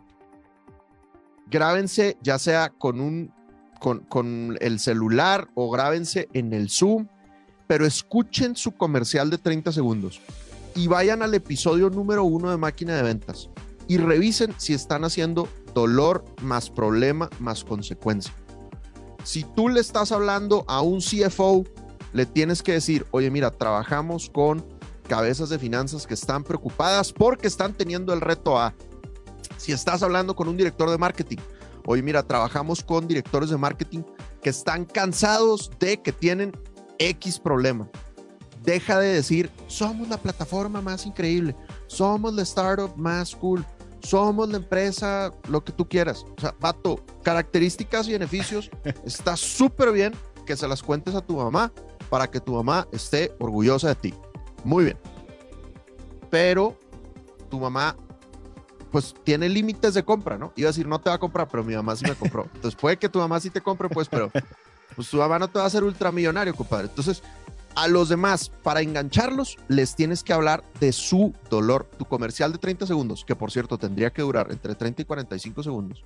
[1.51, 3.33] Grábense ya sea con un
[3.79, 7.07] con, con el celular o grábense en el Zoom,
[7.67, 10.21] pero escuchen su comercial de 30 segundos
[10.75, 13.49] y vayan al episodio número uno de Máquina de Ventas
[13.87, 18.33] y revisen si están haciendo dolor más problema más consecuencia.
[19.23, 21.65] Si tú le estás hablando a un CFO,
[22.13, 24.65] le tienes que decir, oye, mira, trabajamos con
[25.07, 28.73] cabezas de finanzas que están preocupadas porque están teniendo el reto A.
[29.61, 31.37] Si estás hablando con un director de marketing,
[31.85, 34.01] oye, mira, trabajamos con directores de marketing
[34.41, 36.51] que están cansados de que tienen
[36.97, 37.87] X problema.
[38.63, 43.63] Deja de decir, somos la plataforma más increíble, somos la startup más cool,
[43.99, 46.25] somos la empresa, lo que tú quieras.
[46.39, 48.71] O sea, vato, características y beneficios,
[49.05, 50.11] está súper bien
[50.47, 51.71] que se las cuentes a tu mamá
[52.09, 54.13] para que tu mamá esté orgullosa de ti.
[54.63, 54.97] Muy bien.
[56.31, 56.79] Pero
[57.51, 57.95] tu mamá,
[58.91, 60.51] pues tiene límites de compra, ¿no?
[60.55, 62.47] Iba a decir, no te va a comprar, pero mi mamá sí me compró.
[62.55, 64.31] Entonces puede que tu mamá sí te compre, pues, pero
[64.95, 66.87] pues tu mamá no te va a hacer ultramillonario, compadre.
[66.87, 67.23] Entonces,
[67.75, 71.89] a los demás, para engancharlos, les tienes que hablar de su dolor.
[71.97, 75.63] Tu comercial de 30 segundos, que por cierto tendría que durar entre 30 y 45
[75.63, 76.03] segundos,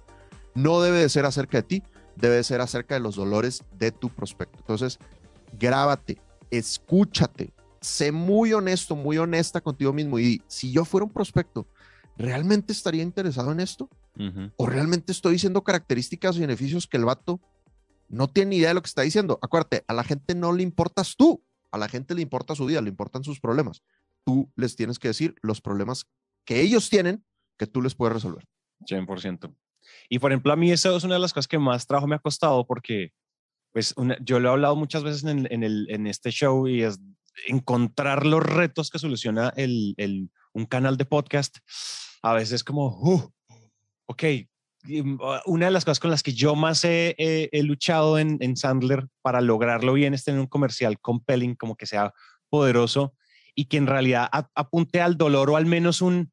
[0.54, 1.84] no debe de ser acerca de ti,
[2.16, 4.60] debe ser acerca de los dolores de tu prospecto.
[4.60, 5.00] Entonces,
[5.58, 6.20] grábate,
[6.52, 11.68] escúchate, sé muy honesto, muy honesta contigo mismo y si yo fuera un prospecto,
[12.18, 13.90] ¿realmente estaría interesado en esto?
[14.56, 17.42] ¿O realmente estoy diciendo características y beneficios que el vato
[18.08, 19.40] no tiene ni idea de lo que está diciendo?
[19.42, 22.82] Acuérdate, a la gente no le importas tú, a la gente le importa su vida,
[22.82, 23.84] le importan sus problemas.
[24.24, 26.06] Tú les tienes que decir los problemas
[26.46, 27.26] que ellos tienen
[27.58, 28.46] que tú les puedes resolver.
[28.90, 29.54] 100%.
[30.10, 32.16] Y por ejemplo, a mí eso es una de las cosas que más trabajo me
[32.16, 33.12] ha costado porque
[33.72, 36.98] pues yo lo he hablado muchas veces en, en, el, en este show y es
[37.48, 41.58] encontrar los retos que soluciona el, el, un canal de podcast.
[42.24, 43.32] A veces como, uh,
[44.08, 44.24] ok,
[44.86, 49.08] mm, una de las cosas con las que yo más he, luchado en, en, Sandler
[49.22, 52.14] para lograrlo bien es tener un comercial compelling, como que sea
[52.50, 53.14] poderoso
[53.54, 56.32] y que en realidad apunte al dolor o al menos un,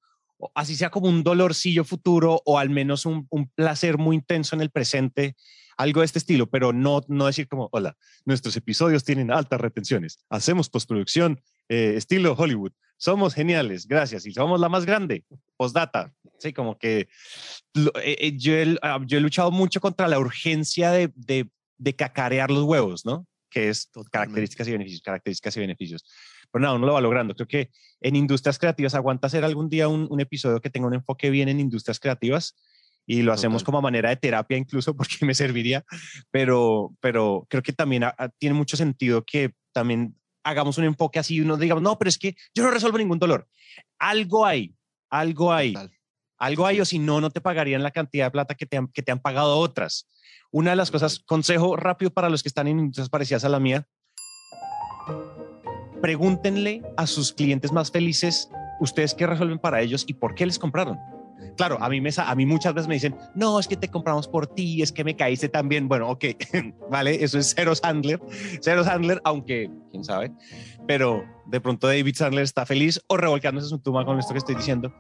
[0.55, 4.63] así sea como un dolorcillo futuro o al menos un, un placer muy intenso en
[4.63, 5.37] el presente
[5.77, 10.25] algo de este estilo, pero no, no decir como, hola, nuestros episodios tienen altas retenciones,
[10.29, 15.25] hacemos postproducción eh, estilo Hollywood, somos geniales, gracias, y somos la más grande,
[15.57, 17.09] postdata, sí, como que
[17.75, 21.97] eh, eh yo, he, ah, yo, he, luchado mucho contra la urgencia de, de, de
[21.97, 23.27] cacarear los huevos, ¿no?
[23.51, 26.05] Que es características y beneficios, características y beneficios.
[26.51, 27.35] Pero nada, uno lo va logrando.
[27.35, 27.71] Creo que
[28.01, 31.49] en industrias creativas aguanta hacer algún día un, un episodio que tenga un enfoque bien
[31.49, 32.55] en industrias creativas
[33.07, 35.85] y lo hacemos como manera de terapia incluso porque me serviría,
[36.31, 38.05] pero, pero creo que también
[38.39, 40.15] tiene mucho sentido que también
[40.45, 43.19] hagamos un enfoque así y uno digamos, no, pero es que yo no resuelvo ningún
[43.19, 43.49] dolor.
[43.99, 44.75] Algo hay,
[45.11, 45.75] algo hay,
[46.39, 48.89] algo hay o si no, no te pagarían la cantidad de plata que te han,
[48.89, 50.09] que te han pagado otras.
[50.51, 53.61] Una de las cosas, consejo rápido para los que están en industrias parecidas a la
[53.61, 53.87] mía,
[56.01, 58.51] pregúntenle a sus clientes más felices
[58.81, 60.99] ustedes qué resuelven para ellos y por qué les compraron.
[61.57, 64.29] Claro, a mí, me, a mí muchas veces me dicen, no, es que te compramos
[64.29, 65.89] por ti, es que me caíste también.
[65.89, 66.25] Bueno, ok,
[66.91, 68.21] vale, eso es cero Sandler,
[68.61, 70.33] cero Sandler, aunque quién sabe,
[70.87, 74.55] pero de pronto David Sandler está feliz o revolcándose su tumba con esto que estoy
[74.55, 74.93] diciendo.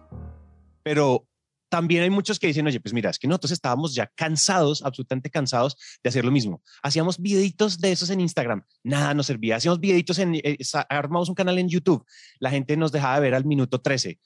[0.82, 1.26] Pero
[1.72, 5.30] también hay muchos que dicen, oye, pues mira, es que nosotros estábamos ya cansados, absolutamente
[5.30, 6.60] cansados de hacer lo mismo.
[6.82, 9.56] Hacíamos videitos de esos en Instagram, nada nos servía.
[9.56, 10.58] Hacíamos videitos en, eh,
[10.90, 12.04] armamos un canal en YouTube,
[12.40, 14.20] la gente nos dejaba de ver al minuto 13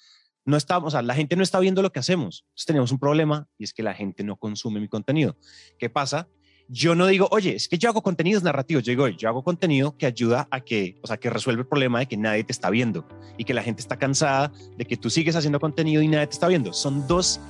[0.47, 2.45] no estamos, o sea, la gente no está viendo lo que hacemos.
[2.47, 5.37] Entonces tenemos un problema y es que la gente no consume mi contenido.
[5.79, 6.29] ¿Qué pasa?
[6.69, 8.85] Yo no digo, oye, es que yo hago contenidos narrativos.
[8.85, 11.99] Yo digo, yo hago contenido que ayuda a que, o sea, que resuelve el problema
[11.99, 13.07] de que nadie te está viendo
[13.37, 16.35] y que la gente está cansada de que tú sigues haciendo contenido y nadie te
[16.35, 16.73] está viendo.
[16.73, 17.41] Son dos,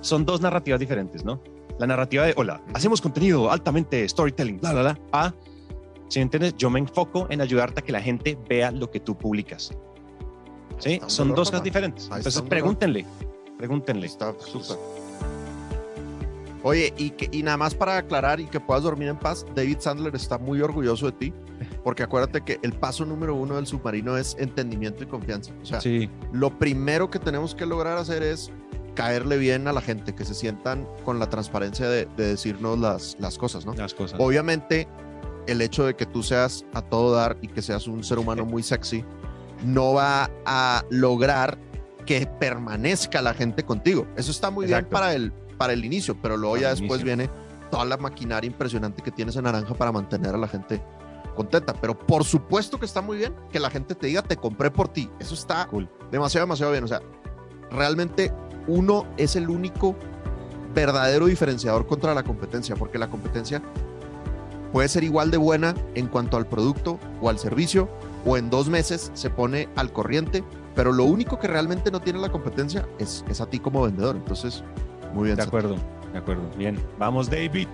[0.00, 1.42] son dos narrativas diferentes, ¿no?
[1.78, 5.00] La narrativa de, hola, hacemos contenido altamente storytelling, bla, bla, bla.
[5.12, 5.34] A,
[6.08, 9.16] si entiendes, yo me enfoco en ayudarte a que la gente vea lo que tú
[9.16, 9.72] publicas.
[10.78, 11.00] ¿Sí?
[11.06, 12.04] Son dos cosas diferentes.
[12.04, 13.06] Entonces pregúntenle,
[13.58, 14.06] pregúntenle.
[14.06, 14.76] Está súper.
[16.62, 19.76] Oye, y, que, y nada más para aclarar y que puedas dormir en paz, David
[19.78, 21.32] Sandler está muy orgulloso de ti,
[21.84, 25.52] porque acuérdate que el paso número uno del submarino es entendimiento y confianza.
[25.62, 26.10] O sea, sí.
[26.32, 28.50] lo primero que tenemos que lograr hacer es
[28.96, 33.16] caerle bien a la gente, que se sientan con la transparencia de, de decirnos las,
[33.20, 33.72] las cosas, ¿no?
[33.74, 34.18] Las cosas.
[34.20, 34.88] Obviamente,
[35.46, 38.44] el hecho de que tú seas a todo dar y que seas un ser humano
[38.44, 39.04] muy sexy,
[39.64, 41.58] no va a lograr
[42.04, 44.06] que permanezca la gente contigo.
[44.16, 44.86] Eso está muy Exacto.
[44.88, 47.16] bien para el, para el inicio, pero luego para ya después inicio.
[47.16, 47.30] viene
[47.70, 50.80] toda la maquinaria impresionante que tienes en Naranja para mantener a la gente
[51.34, 51.74] contenta.
[51.74, 54.88] Pero por supuesto que está muy bien que la gente te diga, te compré por
[54.88, 55.10] ti.
[55.18, 55.88] Eso está cool.
[56.12, 56.84] demasiado, demasiado bien.
[56.84, 57.00] O sea,
[57.70, 58.32] realmente
[58.68, 59.96] uno es el único
[60.74, 63.62] verdadero diferenciador contra la competencia, porque la competencia
[64.72, 67.88] puede ser igual de buena en cuanto al producto o al servicio,
[68.26, 72.18] o en dos meses se pone al corriente, pero lo único que realmente no tiene
[72.18, 74.16] la competencia es, es a ti como vendedor.
[74.16, 74.62] Entonces,
[75.14, 75.36] muy bien.
[75.36, 75.76] De acuerdo,
[76.12, 76.42] de acuerdo.
[76.58, 77.68] Bien, vamos David.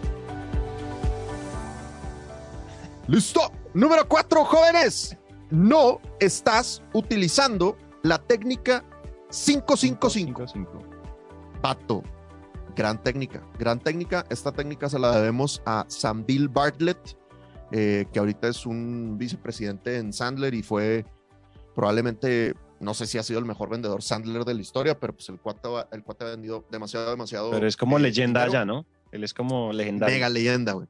[3.09, 3.51] Listo.
[3.75, 5.17] Número cuatro, jóvenes.
[5.51, 8.85] No estás utilizando la técnica
[9.31, 10.79] 555.
[11.61, 12.03] Pato.
[12.77, 14.25] Gran técnica, gran técnica.
[14.31, 17.17] Esta técnica se la debemos a Sam Bill Bartlett,
[17.73, 21.07] eh, que ahorita es un vicepresidente en Sandler y fue
[21.75, 25.31] probablemente, no sé si ha sido el mejor vendedor Sandler de la historia, pero pues
[25.31, 27.51] el cuate, el cuate ha vendido demasiado, demasiado.
[27.51, 28.85] Pero es como eh, leyenda ya, ¿no?
[29.11, 30.15] Él es como legendario.
[30.15, 30.87] Mega leyenda, güey.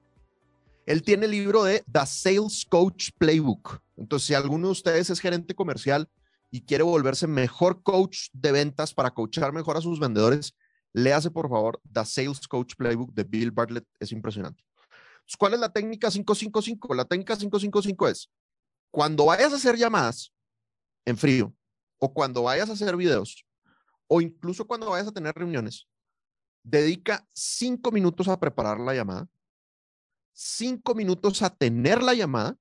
[0.85, 3.81] Él tiene el libro de The Sales Coach Playbook.
[3.97, 6.09] Entonces, si alguno de ustedes es gerente comercial
[6.51, 10.57] y quiere volverse mejor coach de ventas para coachar mejor a sus vendedores,
[10.93, 13.87] léase por favor The Sales Coach Playbook de Bill Bartlett.
[14.01, 14.65] Es impresionante.
[15.37, 16.95] ¿Cuál es la técnica 555?
[16.95, 18.31] La técnica 555 es
[18.91, 20.33] cuando vayas a hacer llamadas
[21.05, 21.55] en frío
[21.99, 23.45] o cuando vayas a hacer videos
[24.07, 25.89] o incluso cuando vayas a tener reuniones,
[26.63, 29.29] dedica cinco minutos a preparar la llamada
[30.33, 32.57] cinco minutos a tener la llamada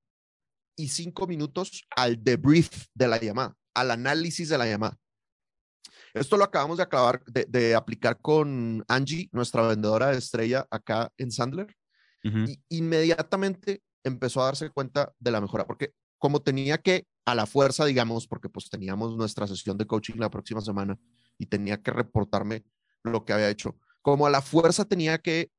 [0.76, 4.98] y cinco minutos al debrief de la llamada, al análisis de la llamada.
[6.14, 11.12] Esto lo acabamos de, acabar, de, de aplicar con Angie, nuestra vendedora de estrella acá
[11.18, 11.74] en Sandler,
[12.70, 17.86] inmediatamente empezó a darse cuenta de la mejora, porque como tenía que a la fuerza,
[17.86, 20.98] digamos, porque pues teníamos nuestra sesión de coaching la próxima semana
[21.38, 22.64] y tenía que reportarme
[23.04, 25.52] lo que había hecho, como a la fuerza tenía que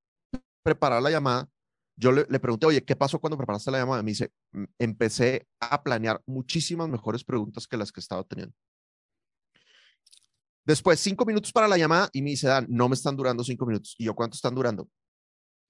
[0.62, 1.48] preparar la llamada,
[1.96, 4.02] yo le, le, pregunté, oye, ¿qué pasó cuando preparaste la llamada?
[4.02, 8.54] Me dice, "Mm, empecé a planear muchísimas mejores preguntas que las que estaba teniendo.
[10.64, 13.66] Después, cinco minutos para la llamada y me dice, Dan, no me están durando cinco
[13.66, 13.94] minutos.
[13.98, 14.88] ¿Y yo cuánto están durando?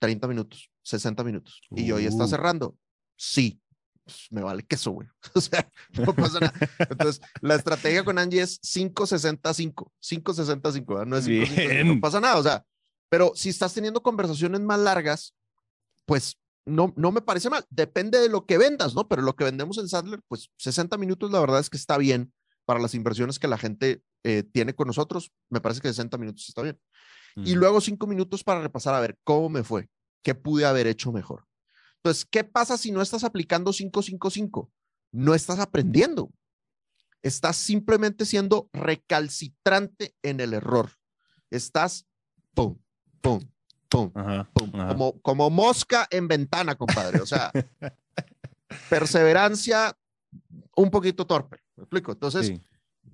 [0.03, 1.61] 30 minutos, 60 minutos.
[1.71, 2.29] Y yo, ¿y está Uh.
[2.29, 2.77] cerrando?
[3.17, 3.61] Sí.
[4.05, 5.07] Pues, me vale queso, güey.
[5.35, 6.53] O sea, no pasa nada.
[6.91, 9.93] Entonces, la estrategia con Angie es 5-60-5.
[10.03, 11.07] 5-60-5, ¿verdad?
[11.07, 11.87] No es 5, Bien.
[11.87, 12.37] no pasa nada.
[12.39, 12.65] O sea,
[13.09, 15.37] pero si estás teniendo conversaciones más largas,
[16.05, 16.37] pues
[16.67, 17.65] no, no me parece mal.
[17.71, 19.07] Depende de lo que vendas, ¿no?
[19.07, 22.33] Pero lo que vendemos en Sadler, pues 60 minutos, la verdad es que está bien
[22.65, 25.31] para las inversiones que la gente eh, tiene con nosotros.
[25.49, 26.77] Me parece que 60 minutos está bien.
[27.37, 29.89] Y luego cinco minutos para repasar a ver cómo me fue,
[30.23, 31.47] qué pude haber hecho mejor.
[31.97, 34.71] Entonces, ¿qué pasa si no estás aplicando 555?
[35.13, 36.31] No estás aprendiendo.
[37.23, 40.91] Estás simplemente siendo recalcitrante en el error.
[41.51, 42.07] Estás
[42.55, 42.77] pum,
[43.21, 43.41] pum,
[43.89, 44.89] pum, Ajá, pum, ajá.
[44.89, 47.21] como, como mosca en ventana, compadre.
[47.21, 47.53] O sea,
[48.91, 49.97] perseverancia
[50.77, 51.59] un poquito torpe.
[51.77, 52.13] ¿Me explico?
[52.13, 52.61] Entonces, Sí.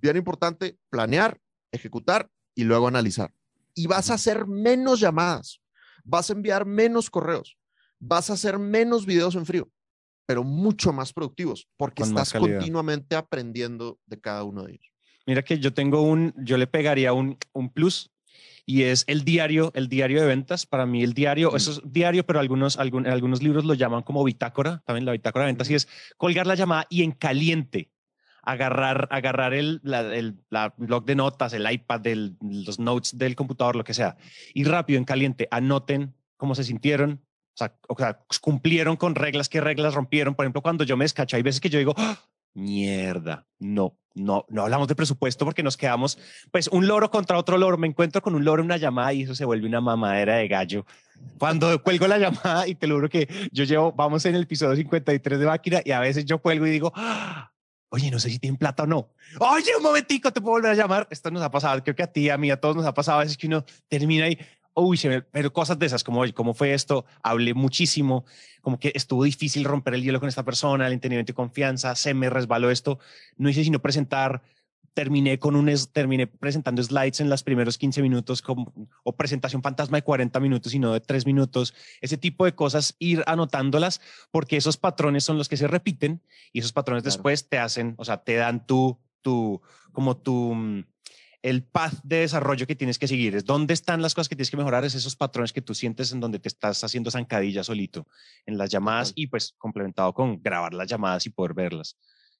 [0.00, 1.40] bien importante, planear,
[1.72, 3.34] ejecutar y luego analizar.
[3.78, 5.60] Y vas a hacer menos llamadas,
[6.04, 7.56] vas a enviar menos correos,
[8.00, 9.70] vas a hacer menos videos en frío,
[10.26, 14.86] pero mucho más productivos, porque Con estás continuamente aprendiendo de cada uno de ellos.
[15.26, 18.10] Mira que yo tengo un, yo le pegaría un, un plus
[18.66, 20.66] y es el diario, el diario de ventas.
[20.66, 21.56] Para mí el diario, Mm.
[21.56, 25.44] eso es diario, pero algunos, algún- algunos libros lo llaman como bitácora, también la bitácora
[25.44, 25.86] de ventas, y es
[26.16, 27.90] colgar la llamada y en caliente
[28.42, 33.76] agarrar, agarrar el, el la blog de notas, el iPad, el- los notes del computador,
[33.76, 34.16] lo que sea,
[34.54, 37.20] y rápido en caliente anoten cómo se sintieron.
[37.54, 40.34] O sea, sea, cumplieron con reglas, qué reglas rompieron.
[40.36, 42.16] Por ejemplo, cuando yo me descacho, hay veces que yo digo, "Ah,
[42.54, 46.18] mierda, no, no, no hablamos de presupuesto porque nos quedamos,
[46.52, 49.34] pues un loro contra otro loro, me encuentro con un loro una llamada y eso
[49.34, 50.86] se vuelve una mamadera de gallo.
[51.38, 54.76] Cuando cuelgo la llamada y te lo juro que yo llevo, vamos en el episodio
[54.76, 57.52] 53 de máquina y a veces yo cuelgo y digo, "Ah,
[57.90, 59.08] oye, no sé si tienen plata o no.
[59.40, 61.06] Oye, un momentico, te puedo volver a llamar.
[61.10, 63.18] Esto nos ha pasado, creo que a ti, a mí, a todos nos ha pasado
[63.18, 64.38] a veces que uno termina y,
[64.74, 67.04] uy, me- pero cosas de esas como, oye, ¿cómo fue esto?
[67.22, 68.24] Hablé muchísimo,
[68.60, 72.14] como que estuvo difícil romper el hielo con esta persona, el entendimiento y confianza, se
[72.14, 72.98] me resbaló esto,
[73.36, 74.42] no hice sino presentar,
[74.94, 78.72] terminé con un, terminé presentando slides en los primeros 15 minutos como,
[79.02, 82.96] o presentación fantasma de 40 minutos y no de 3 minutos, ese tipo de cosas,
[82.98, 86.22] ir anotándolas porque esos patrones son los que se repiten
[86.52, 87.16] y esos patrones Claro.
[87.16, 89.60] después te hacen, o sea, te dan tu, tu,
[89.92, 90.84] como tu, mm,
[91.42, 94.50] el path de desarrollo que tienes que seguir, es dónde están las cosas que tienes
[94.50, 98.06] que mejorar, es esos patrones que tú sientes en donde te estás haciendo zancadilla solito
[98.44, 101.96] en las llamadas y pues complementado con grabar las llamadas y poder verlas.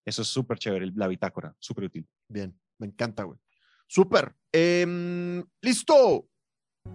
[0.09, 2.09] Eso es súper chévere, la bitácora, súper útil.
[2.29, 3.39] Bien, me encanta, güey.
[3.87, 4.35] Súper.
[4.51, 6.27] Em, listo.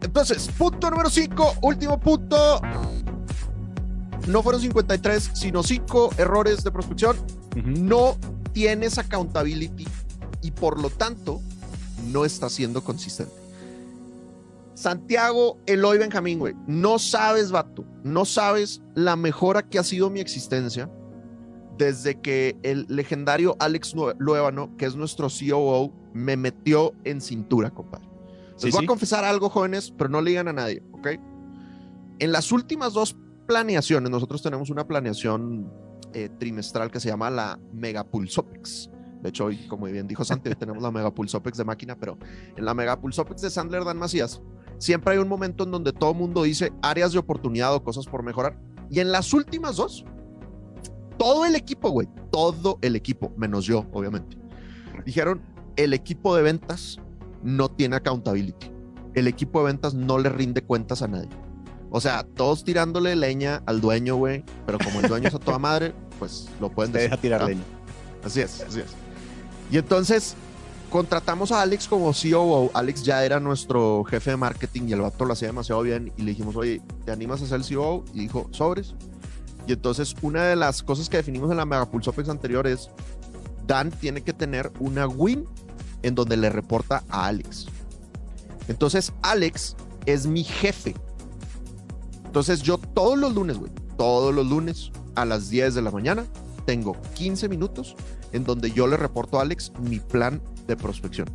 [0.02, 2.60] Entonces, punto número 5, último punto.
[4.28, 7.16] No fueron 53, sino 5 errores de prospección.
[7.64, 8.18] No
[8.52, 9.86] tienes accountability
[10.42, 11.40] y por lo tanto
[12.12, 13.36] no estás siendo consistente.
[14.74, 20.20] Santiago Eloy Benjamín, güey, no sabes, vato, no sabes la mejora que ha sido mi
[20.20, 20.90] existencia
[21.78, 28.08] desde que el legendario Alex Luébano, que es nuestro COO, me metió en cintura, compadre.
[28.54, 28.86] Les Sí, voy sí.
[28.86, 31.08] a confesar algo, jóvenes, pero no le digan a nadie, ¿ok?
[32.20, 33.16] En las últimas dos
[33.48, 35.72] planeaciones, nosotros tenemos una planeación
[36.14, 38.90] eh, trimestral que se llama la Mega Pulsopex.
[39.22, 42.18] De hecho, hoy, como bien dijo Santi, tenemos la Mega Pulsopex de máquina, pero
[42.56, 44.42] en la Mega Pulsopex de Sandler Dan Macías,
[44.78, 48.06] siempre hay un momento en donde todo el mundo dice áreas de oportunidad o cosas
[48.06, 48.60] por mejorar.
[48.90, 50.06] Y en las últimas dos,
[51.18, 54.38] todo el equipo, güey, todo el equipo, menos yo, obviamente,
[55.06, 55.42] dijeron,
[55.76, 57.00] el equipo de ventas
[57.42, 58.72] no tiene accountability.
[59.14, 61.30] El equipo de ventas no le rinde cuentas a nadie.
[61.92, 65.60] O sea, todos tirándole leña al dueño, güey, pero como el dueño es a toda
[65.60, 67.12] madre, pues lo pueden Te decir.
[67.12, 67.48] deja tirar ¿no?
[67.50, 67.64] leña.
[68.24, 68.88] Así es, así es.
[69.72, 70.36] Y entonces
[70.90, 72.72] contratamos a Alex como COO.
[72.74, 76.12] Alex ya era nuestro jefe de marketing y el vato lo hacía demasiado bien.
[76.18, 78.04] Y le dijimos, oye, ¿te animas a ser el COO?
[78.14, 78.96] Y dijo, sobres.
[79.68, 82.90] Y entonces una de las cosas que definimos en la Mega Pulsopex anterior es,
[83.66, 85.48] Dan tiene que tener una win
[86.02, 87.68] en donde le reporta a Alex.
[88.68, 90.96] Entonces Alex es mi jefe.
[92.26, 96.26] Entonces yo todos los lunes, güey, todos los lunes a las 10 de la mañana
[96.66, 97.96] tengo 15 minutos
[98.32, 101.28] en donde yo le reporto a Alex mi plan de prospección.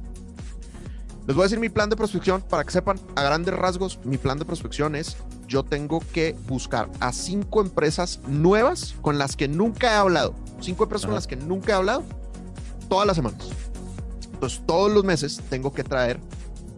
[1.26, 4.01] Les voy a decir mi plan de prospección para que sepan a grandes rasgos.
[4.05, 5.16] Mi plan de prospección es
[5.49, 10.34] yo tengo que buscar a cinco empresas nuevas con las que nunca he hablado.
[10.61, 12.05] Cinco empresas con las que nunca he hablado
[12.88, 13.49] todas las semanas.
[14.32, 16.20] Entonces, todos los meses tengo que traer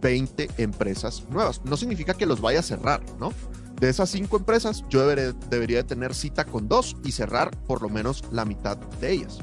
[0.01, 1.61] 20 empresas nuevas.
[1.63, 3.31] No significa que los vaya a cerrar, ¿no?
[3.79, 7.81] De esas cinco empresas, yo deberé- debería de tener cita con dos y cerrar por
[7.81, 9.39] lo menos la mitad de ellas.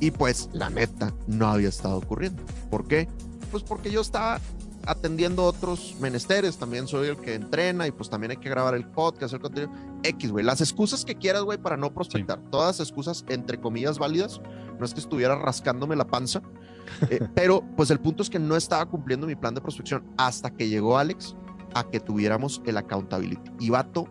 [0.00, 2.42] Y pues, la neta, no había estado ocurriendo.
[2.70, 3.08] ¿Por qué?
[3.50, 4.40] Pues porque yo estaba
[4.86, 8.86] atendiendo otros menesteres, también soy el que entrena y pues también hay que grabar el
[8.86, 9.72] podcast, hacer contenido.
[10.02, 12.40] X, güey, las excusas que quieras, güey, para no prospectar.
[12.50, 14.40] Todas excusas, entre comillas, válidas.
[14.78, 16.42] No es que estuviera rascándome la panza,
[17.10, 20.50] eh, pero pues el punto es que no estaba cumpliendo mi plan de prospección hasta
[20.50, 21.36] que llegó Alex
[21.74, 23.50] a que tuviéramos el accountability.
[23.60, 24.06] Y vato,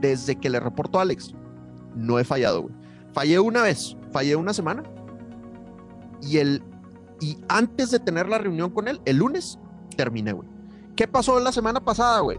[0.00, 1.34] desde que le reportó a Alex,
[1.94, 2.74] no he fallado, güey.
[3.12, 4.84] Fallé una vez, fallé una semana
[6.22, 6.62] y el
[7.22, 9.58] y antes de tener la reunión con él, el lunes,
[9.96, 10.48] terminé, güey.
[10.96, 12.38] ¿Qué pasó la semana pasada, güey?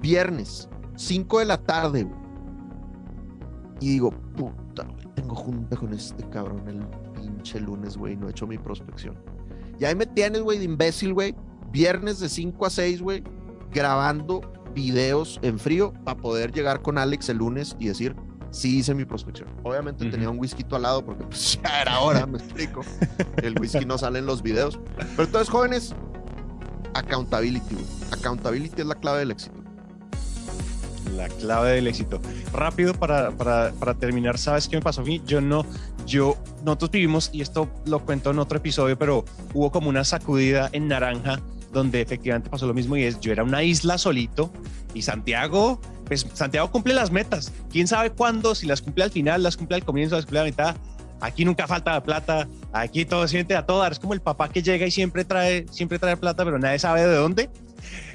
[0.00, 2.20] Viernes, 5 de la tarde, güey.
[3.80, 8.30] Y digo, puta, güey, tengo junta con este cabrón el pinche lunes, güey, no he
[8.30, 9.16] hecho mi prospección.
[9.78, 11.34] Y ahí me tienes, güey, de imbécil, güey.
[11.72, 13.22] Viernes de 5 a 6, güey,
[13.72, 14.40] grabando
[14.74, 18.14] videos en frío para poder llegar con Alex el lunes y decir,
[18.50, 19.48] sí hice mi prospección.
[19.62, 20.10] Obviamente Ujú.
[20.12, 22.82] tenía un whisky al lado porque pues, ya era hora, me explico.
[23.42, 24.78] El whisky no sale en los videos.
[24.96, 25.94] Pero entonces, jóvenes,
[26.94, 27.76] accountability.
[28.10, 29.54] Accountability es la clave del éxito.
[31.16, 32.20] La clave del éxito.
[32.52, 35.20] Rápido para, para, para terminar, ¿sabes qué me pasó a mí?
[35.26, 35.66] Yo no,
[36.06, 39.24] yo, nosotros vivimos, y esto lo cuento en otro episodio, pero
[39.54, 41.40] hubo como una sacudida en Naranja
[41.72, 44.50] donde efectivamente pasó lo mismo y es, yo era una isla solito
[44.94, 47.52] y Santiago, pues Santiago cumple las metas.
[47.70, 48.54] ¿Quién sabe cuándo?
[48.54, 50.76] Si las cumple al final, las cumple al comienzo, las cumple a la mitad.
[51.20, 53.92] Aquí nunca falta plata, aquí todo siente a todo dar.
[53.92, 57.06] Es como el papá que llega y siempre trae, siempre trae plata, pero nadie sabe
[57.06, 57.50] de dónde.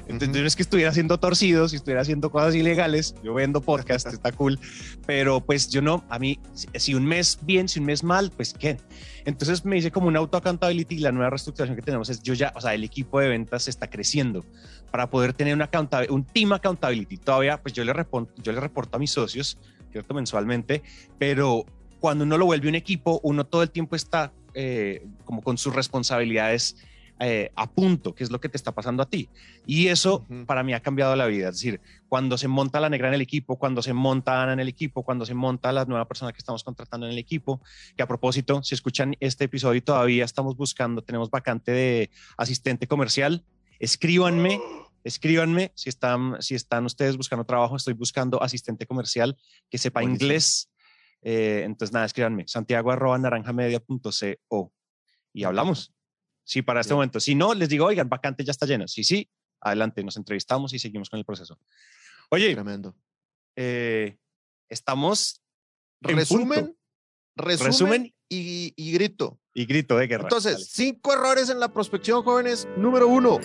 [0.08, 4.06] Entonces no es que estuviera haciendo torcidos, si estuviera haciendo cosas ilegales, yo vendo podcast,
[4.06, 4.60] está cool,
[5.04, 6.38] pero pues yo no, a mí,
[6.78, 8.76] si- un mes bien, si un mes mal, pues qué.
[9.24, 12.34] Entonces me hice como una auto accountability y la nueva reestructuración que tenemos es yo
[12.34, 14.44] ya, o sea, el equipo de ventas está creciendo
[14.92, 15.68] para poder tener una
[16.10, 17.16] un team accountability.
[17.16, 19.58] Todavía, pues yo le, reporto, yo le reporto a mis socios,
[19.90, 20.14] ¿cierto?
[20.14, 20.84] Mensualmente,
[21.18, 21.66] pero
[22.06, 25.74] cuando uno lo vuelve un equipo, uno todo el tiempo está eh, como con sus
[25.74, 26.76] responsabilidades
[27.18, 29.28] eh, a punto, que es lo que te está pasando a ti.
[29.66, 30.46] Y eso Ujú.
[30.46, 31.48] para mí ha cambiado la vida.
[31.48, 34.60] Es decir, cuando se monta la negra en el equipo, cuando se monta Ana en
[34.60, 37.60] el equipo, cuando se monta la nueva persona que estamos contratando en el equipo,
[37.96, 42.86] que a propósito, si escuchan este episodio y todavía estamos buscando, tenemos vacante de asistente
[42.86, 43.42] comercial,
[43.80, 44.60] escríbanme.
[45.02, 47.76] Escríbanme si están, si están ustedes buscando trabajo.
[47.76, 49.36] Estoy buscando asistente comercial
[49.70, 50.24] que sepa Buenísimo.
[50.24, 50.68] inglés.
[51.22, 52.46] Eh, entonces, nada, escríbanme.
[52.46, 54.72] Santiago arroba naranjamedia.co
[55.32, 55.92] y hablamos.
[56.44, 56.98] Sí, para este Bien.
[56.98, 57.20] momento.
[57.20, 58.86] Si no, les digo, oigan, vacante ya está lleno.
[58.86, 59.28] Sí, sí,
[59.60, 61.58] adelante, nos entrevistamos y seguimos con el proceso.
[62.30, 62.96] Oye, Tremendo.
[63.56, 64.16] eh,
[64.68, 65.42] estamos
[66.02, 66.76] en Resumen,
[67.36, 68.14] resumen, Resumen.
[68.28, 69.40] y, y grito.
[69.54, 70.24] y grito de guerra.
[70.24, 72.68] Entonces, cinco errores en la prospección, jóvenes.
[72.76, 73.40] Número uno,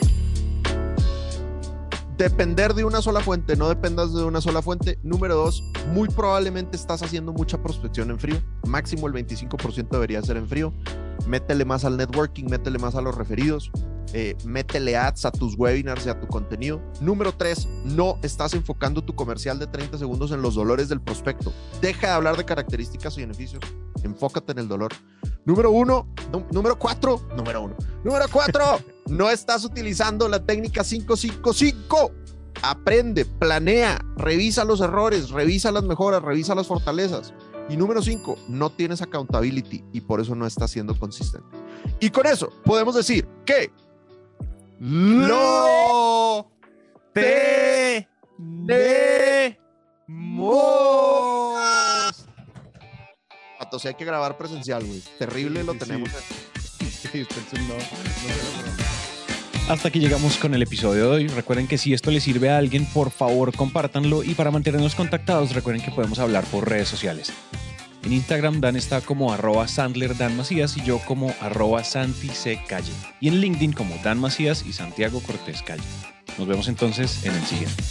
[2.22, 5.00] depender de una sola fuente, no dependas de una sola fuente.
[5.02, 8.38] Número dos, muy probablemente estás haciendo mucha prospección en frío.
[8.68, 10.72] Máximo el 25% debería ser en frío.
[11.26, 13.72] Métele más al networking, métele más a los referidos,
[14.14, 16.82] eh, métele ads a tus webinars y a tu contenido.
[17.00, 21.54] Número tres, no estás enfocando tu comercial de 30 segundos en los dolores del prospecto.
[21.82, 23.62] Deja de hablar de características y beneficios.
[24.04, 24.92] Enfócate en el dolor.
[25.46, 27.76] Número uno, nú- número cuatro, número uno.
[28.04, 28.64] Número cuatro,
[29.08, 32.12] no estás utilizando la técnica 555.
[32.64, 37.34] Aprende, planea, revisa los errores, revisa las mejoras, revisa las fortalezas.
[37.70, 41.48] Y número cinco, no tienes accountability y por eso no estás siendo consistente.
[42.00, 43.72] Y con eso podemos decir que
[44.82, 46.52] lo
[47.14, 48.08] te
[48.66, 49.60] tenemos.
[53.60, 55.04] Pato, si hay que grabar presencial, güey.
[55.20, 56.10] Terrible lo tenemos.
[59.70, 61.28] Hasta aquí llegamos con el episodio de hoy.
[61.28, 65.54] Recuerden que si esto le sirve a alguien, por favor compártanlo y para mantenernos contactados,
[65.54, 67.32] recuerden que podemos hablar por redes sociales.
[68.04, 72.32] En Instagram Dan está como arroba Sandler Dan Macías y yo como arroba Santi.
[73.20, 75.84] Y en LinkedIn como Dan Macías y Santiago Cortés Calle.
[76.38, 77.84] Nos vemos entonces en el siguiente.